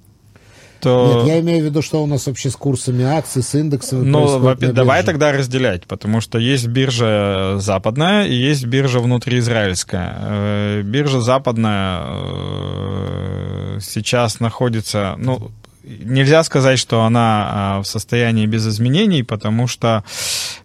[0.80, 1.24] то...
[1.24, 4.56] Нет, я имею в виду, что у нас вообще с курсами акций, с индексами Ну,
[4.56, 10.18] давай тогда разделять, потому что есть биржа западная и есть биржа внутриизраильская.
[10.20, 15.52] Э, биржа западная э, сейчас находится, ну,
[15.84, 20.04] нельзя сказать, что она а, в состоянии без изменений, потому что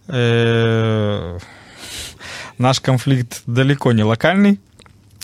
[0.07, 1.39] э,
[2.57, 4.59] наш конфликт далеко не локальный.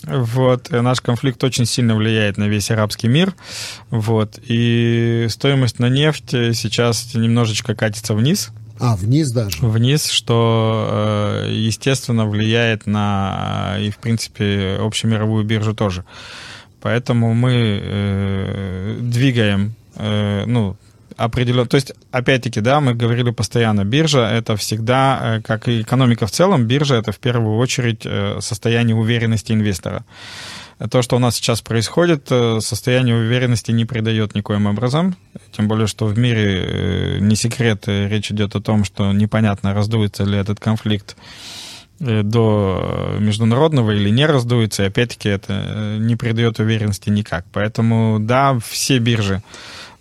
[0.03, 3.35] Вот, наш конфликт очень сильно влияет на весь арабский мир.
[3.89, 8.51] Вот, и стоимость на нефть сейчас немножечко катится вниз.
[8.79, 9.57] А, вниз даже?
[9.59, 16.05] Вниз, что, э, естественно, влияет на, и, в принципе, общемировую биржу тоже.
[16.81, 20.77] Поэтому мы э, двигаем, э, ну,
[21.19, 21.65] определенно...
[21.65, 26.31] То есть, опять-таки, да, мы говорили постоянно, биржа— это всегда, э, как и экономика в
[26.31, 30.05] целом, биржа— это в первую очередь э, состояние уверенности инвестора.
[30.89, 35.17] То, что у нас сейчас происходит, э, состояние уверенности не придает никоим образом.
[35.51, 40.37] Тем более, что в мире не секрет, речь идет о том, что непонятно, раздуется ли
[40.37, 41.17] этот конфликт
[41.99, 44.83] до международного или не раздуется.
[44.83, 47.45] И опять-таки это не придает уверенности никак.
[47.51, 49.41] Поэтому, да, все биржи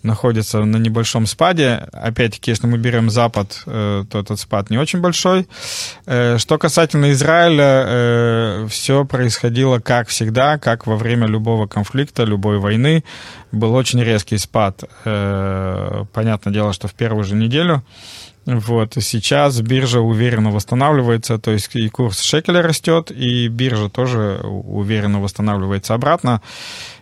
[0.02, 1.88] находится на небольшом спаде.
[1.92, 5.48] Опять-таки, если мы берем Запад, э, то этот спад не очень большой.
[6.06, 12.58] Э, что касательно Израиля, э, все происходило как всегда, как во время любого конфликта, любой
[12.58, 13.04] войны.
[13.50, 14.84] Был очень резкий спад.
[15.04, 17.82] Понятное дело, что в первую же неделю.
[18.50, 24.40] Вот, и сейчас биржа уверенно восстанавливается, то есть и курс шекеля растет, и биржа тоже
[24.42, 26.40] уверенно восстанавливается обратно.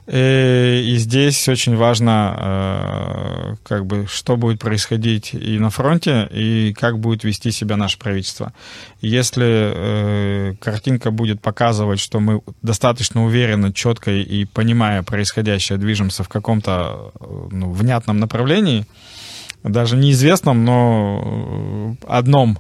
[0.09, 6.74] Э, и здесь очень важно, э, как бы, что будет происходить и на фронте, и
[6.76, 8.52] как будет вести себя наше правительство.
[9.00, 16.28] Если э, картинка будет показывать, что мы достаточно уверенно, четко и понимая происходящее, движемся в
[16.28, 17.12] каком-то
[17.52, 18.85] ну, внятном направлении,
[19.66, 22.59] даже неизвестном, но одном,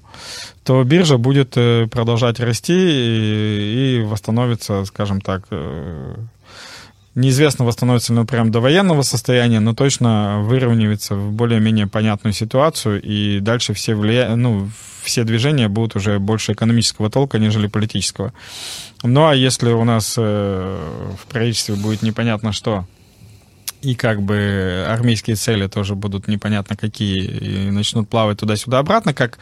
[0.64, 1.50] то биржа будет
[1.90, 5.46] продолжать расти и, и восстановится, скажем так,
[7.16, 13.00] Неизвестно, восстановится ли он прям до военного состояния, но точно выровняется в более-менее понятную ситуацию,
[13.00, 14.36] и дальше все, влия...
[14.36, 14.68] ну,
[15.02, 18.34] все движения будут уже больше экономического толка, нежели политического.
[19.02, 20.78] Ну а если у нас э,
[21.18, 22.84] в правительстве будет непонятно что,
[23.82, 29.38] и как бы армейские цели тоже будут непонятно какие, и начнут плавать туда-сюда обратно, как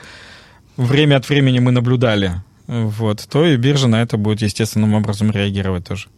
[0.76, 5.86] время от времени мы наблюдали, вот, то и биржа на это будет естественным образом реагировать
[5.86, 6.08] тоже.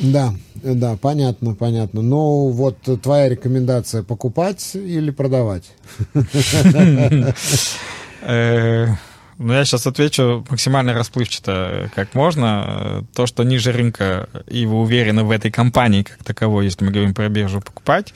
[0.00, 2.02] Да, да, понятно, понятно.
[2.02, 5.72] Ну, вот твоя рекомендация покупать или продавать?
[9.38, 13.04] Ну, я сейчас отвечу максимально расплывчато, как можно.
[13.14, 17.14] То, что ниже рынка, и вы уверены в этой компании как таковой, если мы говорим
[17.14, 18.14] про биржу, покупать,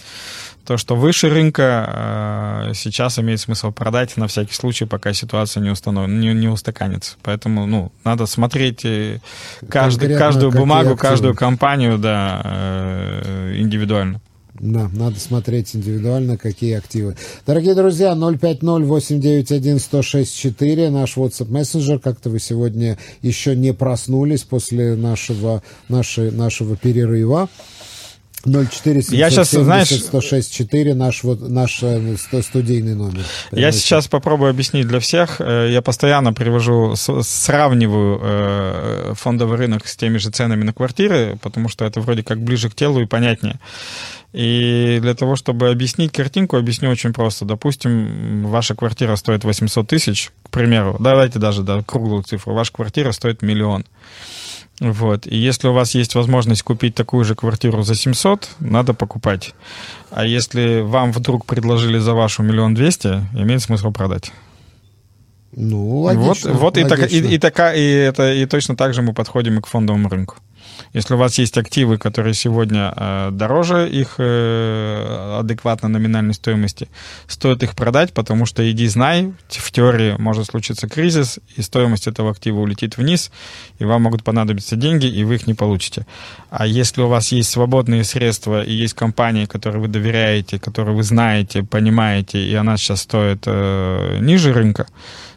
[0.68, 5.70] то, что выше рынка, э, сейчас имеет смысл продать на всякий случай, пока ситуация не,
[5.70, 7.16] установлена, не, не устаканится.
[7.22, 9.20] Поэтому ну, надо смотреть э,
[9.70, 14.20] каждый, каждую бумагу, каждую компанию да, э, индивидуально.
[14.60, 17.16] Да, надо смотреть индивидуально, какие активы.
[17.46, 22.00] Дорогие друзья, 050-891-1064, наш WhatsApp мессенджер.
[22.00, 27.48] Как-то вы сегодня еще не проснулись после нашего, нашей, нашего перерыва.
[28.44, 33.24] 04 я сейчас, знаешь, 106 4 наш вот наш э, студийный номер.
[33.52, 35.40] Я сейчас попробую объяснить для всех.
[35.40, 41.68] Э, я постоянно привожу, сравниваю э, фондовый рынок с теми же ценами на квартиры, потому
[41.68, 43.58] что это вроде как ближе к телу и понятнее.
[44.32, 47.44] И для того, чтобы объяснить картинку, объясню очень просто.
[47.44, 50.96] Допустим, ваша квартира стоит 800 тысяч, к примеру.
[51.00, 52.54] Давайте даже да, круглую цифру.
[52.54, 53.86] Ваша квартира стоит миллион.
[54.80, 55.26] Вот.
[55.26, 59.54] И если у вас есть возможность купить такую же квартиру за 700, надо покупать.
[60.10, 64.32] А если вам вдруг предложили за вашу миллион двести, имеет смысл продать.
[65.52, 66.52] Ну, логично.
[66.52, 66.96] Вот, вот логично.
[66.96, 69.66] и, так, и, и, така, и, это, и точно так же мы подходим и к
[69.66, 70.36] фондовому рынку.
[70.92, 76.88] Если у вас есть активы, которые сегодня э, дороже их э, адекватно номинальной стоимости,
[77.26, 82.30] стоит их продать, потому что иди знай, в теории может случиться кризис, и стоимость этого
[82.30, 83.30] актива улетит вниз,
[83.78, 86.06] и вам могут понадобиться деньги, и вы их не получите.
[86.50, 91.02] А если у вас есть свободные средства и есть компании, которые вы доверяете, которые вы
[91.02, 94.86] знаете, понимаете, и она сейчас стоит э, ниже рынка,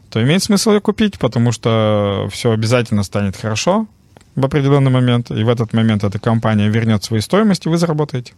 [0.09, 3.87] то имеет смысл ее купить, потому что все обязательно станет хорошо,
[4.35, 8.33] в определенный момент, и в этот момент эта компания вернет свои стоимости, вы заработаете.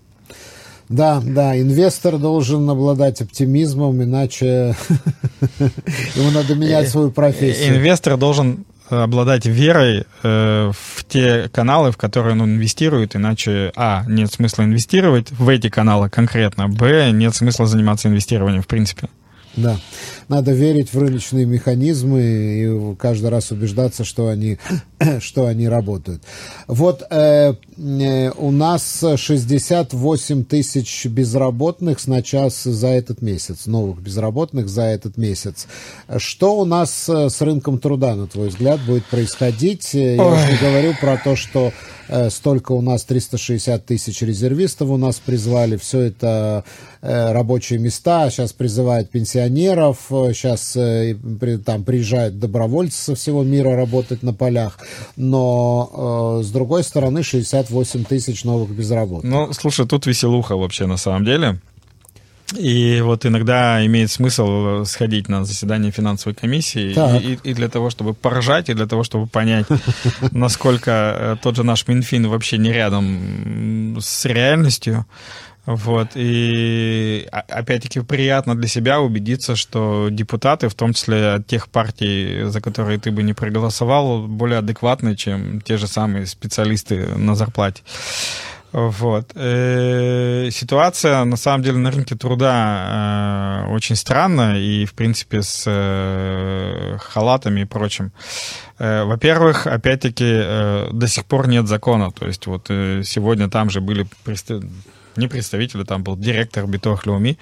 [0.89, 4.75] Да, да, инвестор должен обладать оптимизмом, иначе
[6.15, 7.75] ему надо менять свою профессию.
[7.75, 14.31] Инвестор должен обладать верой э, в те каналы, в которые он инвестирует, иначе, а, нет
[14.31, 19.07] смысла инвестировать в эти каналы конкретно, б, нет смысла заниматься инвестированием в принципе.
[19.55, 19.79] Да,
[20.29, 24.57] надо верить в рыночные механизмы и каждый раз убеждаться, что они,
[25.19, 26.23] что они работают.
[26.67, 34.67] Вот э, э, у нас 68 тысяч безработных с начала за этот месяц, новых безработных
[34.67, 35.67] за этот месяц.
[36.17, 39.93] Что у нас э, с рынком труда, на твой взгляд, будет происходить?
[39.93, 40.33] Я Ой.
[40.33, 41.71] уже говорю про то, что
[42.02, 46.63] Э, столько у нас 360 тысяч резервистов у нас призвали, все это
[47.01, 51.15] э, рабочие места, сейчас призывают пенсионеров, сейчас э,
[51.65, 54.79] там приезжают добровольцы со всего мира работать на полях,
[55.15, 59.31] но с другой стороны 68 тысяч новых безработных.
[59.31, 61.59] Ну, слушай, тут веселуха вообще на самом деле.
[62.57, 68.13] И вот иногда имеет смысл сходить на заседание финансовой комиссии и, и для того, чтобы
[68.13, 69.65] поражать, и для того, чтобы понять,
[70.31, 75.05] насколько э, тот же наш Минфин вообще не рядом с реальностью.
[75.65, 82.43] Вот, и опять-таки приятно для себя убедиться, что депутаты, в том числе от тех партий,
[82.43, 87.81] за которые ты бы не проголосовал, более адекватны, чем те же самые специалисты на зарплате.
[88.73, 89.31] Вот.
[89.35, 95.65] Э, ситуация, на самом деле, на рынке труда э, очень странная, и, в принципе, с
[95.67, 98.11] э, халатами и прочим.
[98.79, 100.25] Во-первых, опять-таки,
[100.91, 102.11] до сих пор нет закона.
[102.11, 104.07] То есть вот сегодня там же были
[105.15, 107.37] не представители, там был директор Битох Леуми,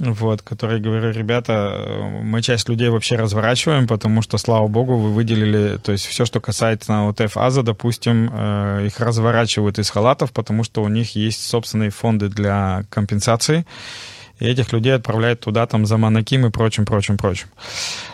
[0.00, 5.76] вот, который говорю, ребята, мы часть людей вообще разворачиваем, потому что, слава богу, вы выделили,
[5.76, 10.82] то есть все, что касается ОТФ АЗа, допустим, э, их разворачивают из халатов, потому что
[10.82, 13.66] у них есть собственные фонды для компенсации,
[14.38, 17.48] и этих людей отправляют туда там за Манаким и прочим, прочим, прочим.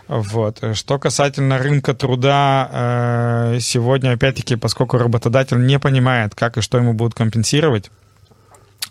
[0.09, 0.59] Вот.
[0.74, 6.95] Что касательно рынка труда, э, сегодня, опять-таки, поскольку работодатель не понимает, как и что ему
[6.95, 7.93] будут компенсировать,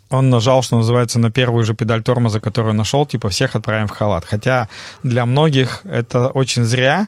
[0.10, 3.92] он нажал, что называется, на первую же педаль тормоза, которую нашел, типа всех отправим в
[3.92, 4.26] халат.
[4.26, 4.68] Хотя
[5.04, 7.08] для многих это очень зря,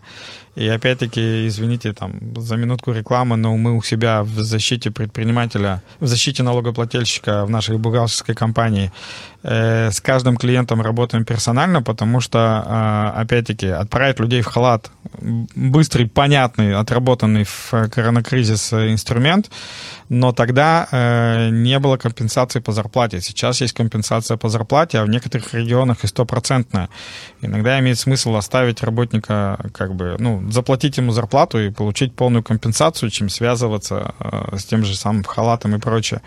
[0.57, 6.07] И опять-таки, извините, там, за минутку рекламы, но мы у себя в защите предпринимателя, в
[6.07, 8.91] защите налогоплательщика в нашей бухгалтерской компании
[9.43, 14.91] с каждым клиентом работаем персонально, потому что, э, опять-таки, отправить людей в халат
[15.55, 19.49] быстрый, понятный, отработанный в коронакризис инструмент,
[20.09, 23.21] но тогда э, не было компенсации по зарплате.
[23.21, 26.89] Сейчас есть компенсация по зарплате, а в некоторых регионах и стопроцентная.
[27.41, 33.09] Иногда имеет смысл оставить работника, как бы, ну, заплатить ему зарплату и получить полную компенсацию,
[33.09, 36.21] чем связываться э, с тем же самым халатом и прочее.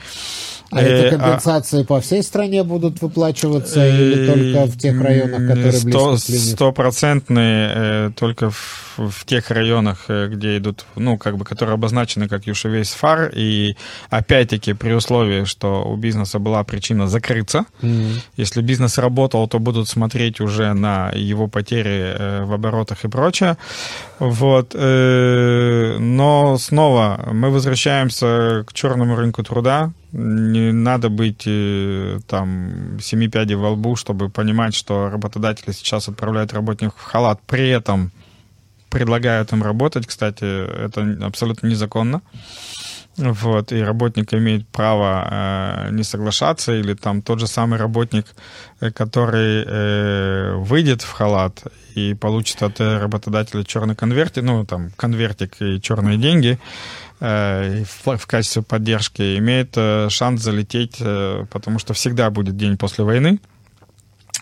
[0.71, 5.41] А эти э, а компенсации по всей стране будут выплачиваться или только в тех районах,
[5.49, 6.53] которые близко к линии?
[6.53, 12.93] Стопроцентные только в, в тех районах, где идут, ну, как бы, которые обозначены как Юшевейс
[12.93, 13.77] фар, и
[14.11, 17.65] опять-таки при условии, что у бизнеса была причина закрыться.
[17.83, 18.21] Mm-hmm.
[18.37, 23.57] Если бизнес работал, то будут смотреть уже на его потери в оборотах и прочее.
[24.19, 24.75] Вот.
[24.75, 33.55] Но снова мы возвращаемся к черному рынку труда, не надо быть э, там семи пядей
[33.55, 38.11] во лбу, чтобы понимать, что работодатели сейчас отправляют работников в халат, при этом
[38.91, 40.07] предлагают им работать.
[40.07, 40.45] Кстати,
[40.85, 42.23] это абсолютно незаконно.
[43.17, 48.27] Вот, и работник имеет право э, не соглашаться, или там тот же самый работник,
[48.81, 55.61] э, который э, выйдет в халат и получит от работодателя черный конвертик, ну, там, конвертик
[55.61, 62.31] и черные деньги, Э, в качестве поддержки, имеет э, шанс залететь, э, потому что всегда
[62.31, 63.41] будет день после войны.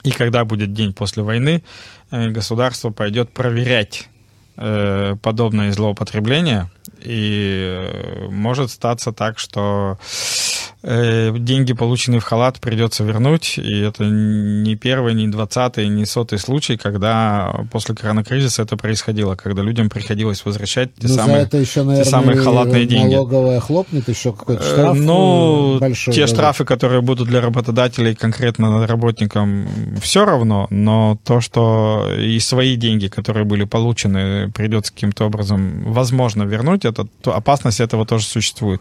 [0.05, 1.65] И когда будет день после войны,
[2.11, 4.09] государство пойдет проверять
[4.55, 6.71] подобное злоупотребление.
[7.01, 13.59] И может статься так, что Э, деньги, полученные в халат, придется вернуть.
[13.59, 19.63] И это не первый, не двадцатый, не сотый случай, когда после коронакризиса это происходило, когда
[19.63, 23.15] людям приходилось возвращать те, ну, самые, это еще, наверное, те самые халатные деньги.
[23.15, 28.87] налоговая хлопнет, еще какой-то э, штраф Ну, большой, те штрафы, которые будут для работодателей конкретно
[28.87, 29.69] работникам,
[30.01, 36.43] все равно, но то, что и свои деньги, которые были получены, придется каким-то образом, возможно,
[36.43, 38.81] вернуть, это, то опасность этого тоже существует.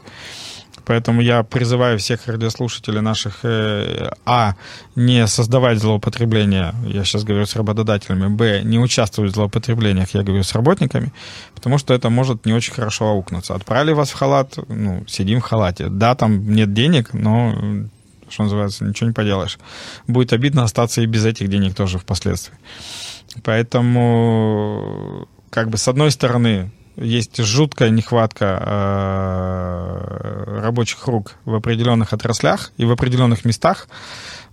[0.86, 4.56] Поэтому я призываю всех радиослушателей наших, э, а,
[4.96, 10.44] не создавать злоупотребления, я сейчас говорю с работодателями, б, не участвовать в злоупотреблениях, я говорю
[10.44, 11.12] с работниками,
[11.56, 13.54] потому что это может не очень хорошо аукнуться.
[13.54, 15.88] Отправили вас в халат, ну, сидим в халате.
[15.90, 17.54] Да, там нет денег, но
[18.30, 19.58] что называется, ничего не поделаешь.
[20.08, 22.58] Будет обидно остаться и без этих денег тоже впоследствии.
[23.44, 29.98] Поэтому, как бы, с одной стороны, есть жуткая нехватка э,
[30.62, 33.88] рабочих рук в определенных отраслях и в определенных местах.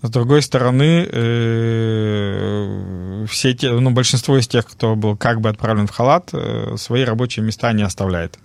[0.03, 2.45] С другой стороны, э,
[3.29, 7.05] все те, ну, большинство из тех, кто был как бы отправлен в халат, э, свои
[7.05, 8.39] рабочие места не оставляет.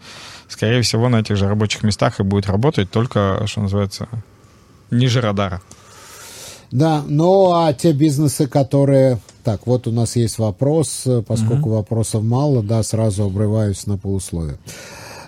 [0.47, 4.07] Скорее всего, на этих же рабочих местах и будет работать только, что называется,
[4.89, 5.61] ниже радара.
[6.71, 9.19] Да, ну а те бизнесы, которые...
[9.43, 11.77] Так, вот у нас есть вопрос, э, поскольку угу.
[11.77, 14.57] вопросов мало, да, сразу обрываюсь на полусловие.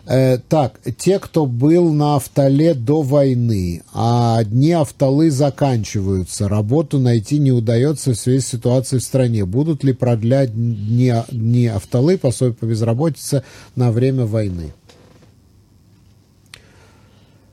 [0.06, 7.38] Э, так, те, кто был на автоле до войны, а дни автолы заканчиваются, работу найти
[7.38, 9.46] не удается в связи с ситуацией в стране.
[9.46, 13.44] Будут ли продлять дни, дни автолы, пособие по безработице
[13.76, 14.74] на время войны?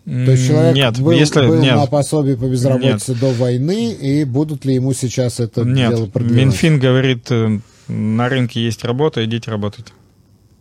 [0.09, 3.21] То есть человек нет, был, если, был нет, на пособии по безработице нет.
[3.21, 6.45] до войны, и будут ли ему сейчас это нет, дело продлевать?
[6.45, 9.93] Минфин говорит, э, на рынке есть работа, идите работать.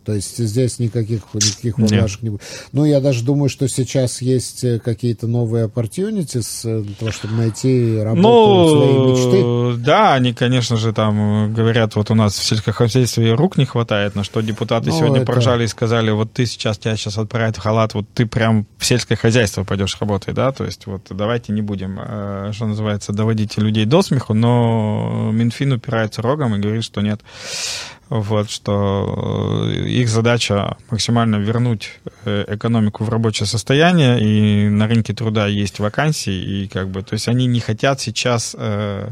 [0.07, 2.41] То есть здесь никаких, никаких поблажек не будет.
[2.71, 7.33] Ну, я даже думаю, что сейчас есть э, какие-то новые opportunities э, для того, чтобы
[7.33, 9.83] найти работу ну, своей мечты.
[9.83, 14.23] Да, они, конечно же, там говорят, вот у нас в сельскохозяйстве рук не хватает, на
[14.23, 15.25] что депутаты ну, сегодня это...
[15.29, 18.85] прожали и сказали, вот ты сейчас, тебя сейчас отправят в халат, вот ты прям в
[18.85, 23.57] сельское хозяйство пойдешь работать, да, то есть вот давайте не будем, э, что называется, доводить
[23.57, 27.19] людей до смеху, но Минфин упирается рогом и говорит, что нет
[28.09, 35.13] вот, что э, их задача максимально вернуть э, экономику в рабочее состояние, и на рынке
[35.13, 39.09] труда есть вакансии, и как бы, то есть они не хотят сейчас э,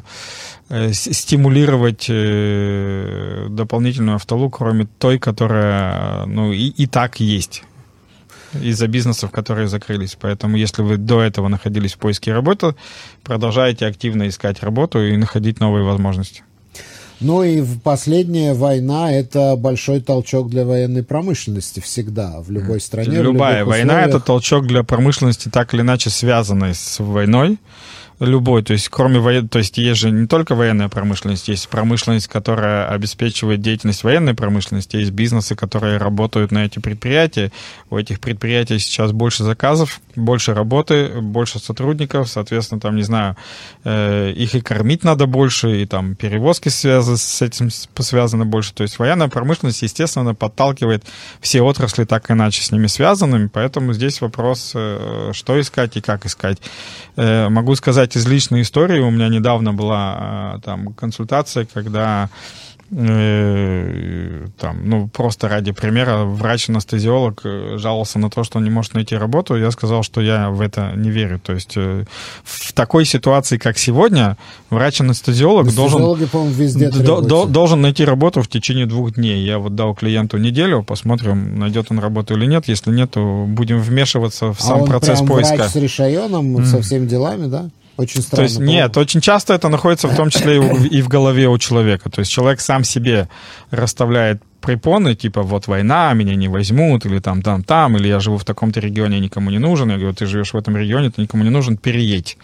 [0.70, 7.64] э, стимулировать э, дополнительную автолу, кроме той, которая, ну, и, и так есть
[8.62, 10.18] из-за бизнесов, которые закрылись.
[10.20, 12.76] Поэтому, если вы до этого находились в поиске работы,
[13.24, 16.44] продолжайте активно искать работу и находить новые возможности.
[17.22, 23.22] Ну и последняя война– это большой толчок для военной промышленности всегда, в любой стране.
[23.22, 27.58] Любая война– это толчок для промышленности, так или иначе связанной с войной.
[28.20, 29.50] Любой, то есть кроме воен...
[29.50, 34.98] то есть есть же не только военная промышленность, есть промышленность, которая обеспечивает деятельность военной промышленности,
[34.98, 37.52] есть бизнесы, которые работают на эти предприятия.
[37.90, 43.36] У этих предприятий сейчас больше заказов, больше работы, больше сотрудников, соответственно, там, не знаю,
[43.84, 48.74] э, их и кормить надо больше, и там перевозки связаны с этим связаны больше.
[48.74, 51.04] То есть военная промышленность, естественно, подталкивает
[51.42, 56.26] все отрасли так иначе с ними связанными, поэтому здесь вопрос, э, что искать и как
[56.26, 56.60] искать.
[57.18, 62.30] Э, могу сказать из личной истории, у меня недавно была там консультация, когда
[62.92, 68.94] Э, там, ну, просто ради примера, врач-анестезиолог э, жаловался на то, что он не может
[68.94, 69.56] найти работу.
[69.56, 71.40] Я сказал, что я в это не верю.
[71.40, 72.06] То есть э,
[72.44, 74.38] в такой ситуации, как сегодня,
[74.70, 76.00] врач-анестезиолог должен,
[77.04, 79.44] до, должен найти работу в течение двух дней.
[79.44, 82.68] Я вот дал клиенту неделю, посмотрим, найдет он работу или нет.
[82.68, 85.56] Если нет, то будем вмешиваться в а сам а он процесс прям поиска.
[85.56, 86.66] Врач с решайоном, mm.
[86.66, 87.70] со всеми делами, да?
[87.98, 88.38] Очень странно.
[88.38, 90.58] То есть нет, очень часто это находится в том числе
[90.92, 92.10] и в голове у человека.
[92.10, 93.30] То есть человек сам себе
[93.72, 98.38] расставляет препоны, типа вот война, меня не возьмут, или там, там, там, или я живу
[98.38, 99.90] в таком-то регионе, никому не нужен.
[99.90, 102.38] Я говорю, ты живешь в этом регионе, ты никому не нужен, переедь.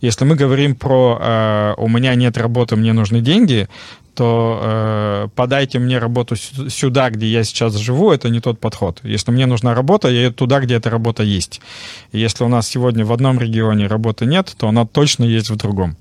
[0.00, 3.68] Если мы говорим про э, «у меня нет работы, мне нужны деньги»,
[4.16, 9.00] то э, подайте мне работу сюда, где я сейчас живу, это не тот подход.
[9.02, 11.60] Если мне нужна работа, я еду туда, где эта работа есть.
[12.12, 15.96] Если у нас сегодня в одном регионе работы нет, то она точно есть в другом.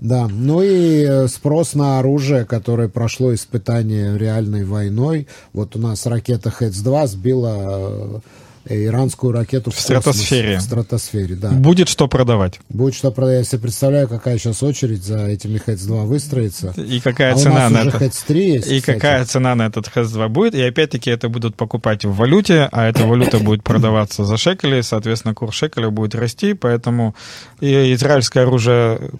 [0.00, 5.26] Да, ну и э, спрос на оружие, которое прошло испытание реальной войной.
[5.52, 8.20] Вот у нас ракета Хэтс-2 сбила э,
[8.66, 10.58] иранскую ракету в, в стратосфере.
[10.58, 11.50] В стратосфере, да.
[11.50, 12.60] Будет что продавать.
[12.68, 13.38] Будет что продавать.
[13.38, 16.74] Я себе представляю, какая сейчас очередь за этими Хэтс-2 выстроится.
[16.76, 17.98] И какая а цена на это.
[17.98, 18.96] Хэтс-3 есть, И кстати.
[18.96, 20.54] какая цена на этот Хэтс-2 будет.
[20.54, 25.34] И опять-таки это будут покупать в валюте, а эта валюта будет продаваться за шекели, соответственно,
[25.34, 27.14] курс шекеля будет расти, поэтому
[27.60, 29.10] и израильское оружие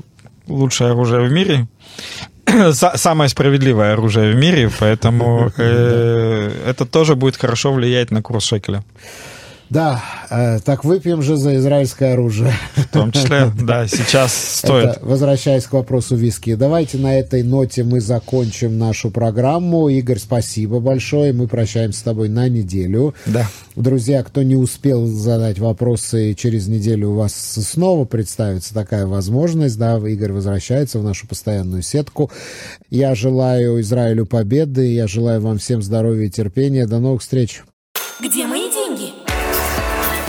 [0.46, 1.66] лучшее оружие в мире
[2.72, 8.84] самое справедливое оружие в мире, поэтому э, это тоже будет хорошо влиять на курс шекеля.
[9.70, 12.52] Да, э, так выпьем же за израильское оружие.
[12.76, 14.90] В том числе, да, сейчас стоит.
[14.90, 19.88] Это, возвращаясь к вопросу виски, давайте на этой ноте мы закончим нашу программу.
[19.88, 21.32] Игорь, спасибо большое.
[21.32, 23.14] Мы прощаемся с тобой на неделю.
[23.26, 23.48] Да.
[23.74, 29.78] Друзья, кто не успел задать вопросы, через неделю у вас снова представится такая возможность.
[29.78, 32.30] Да, Игорь возвращается в нашу постоянную сетку.
[32.90, 34.92] Я желаю Израилю победы.
[34.92, 36.86] Я желаю вам всем здоровья и терпения.
[36.86, 37.62] До новых встреч.
[38.20, 38.53] Где деньги?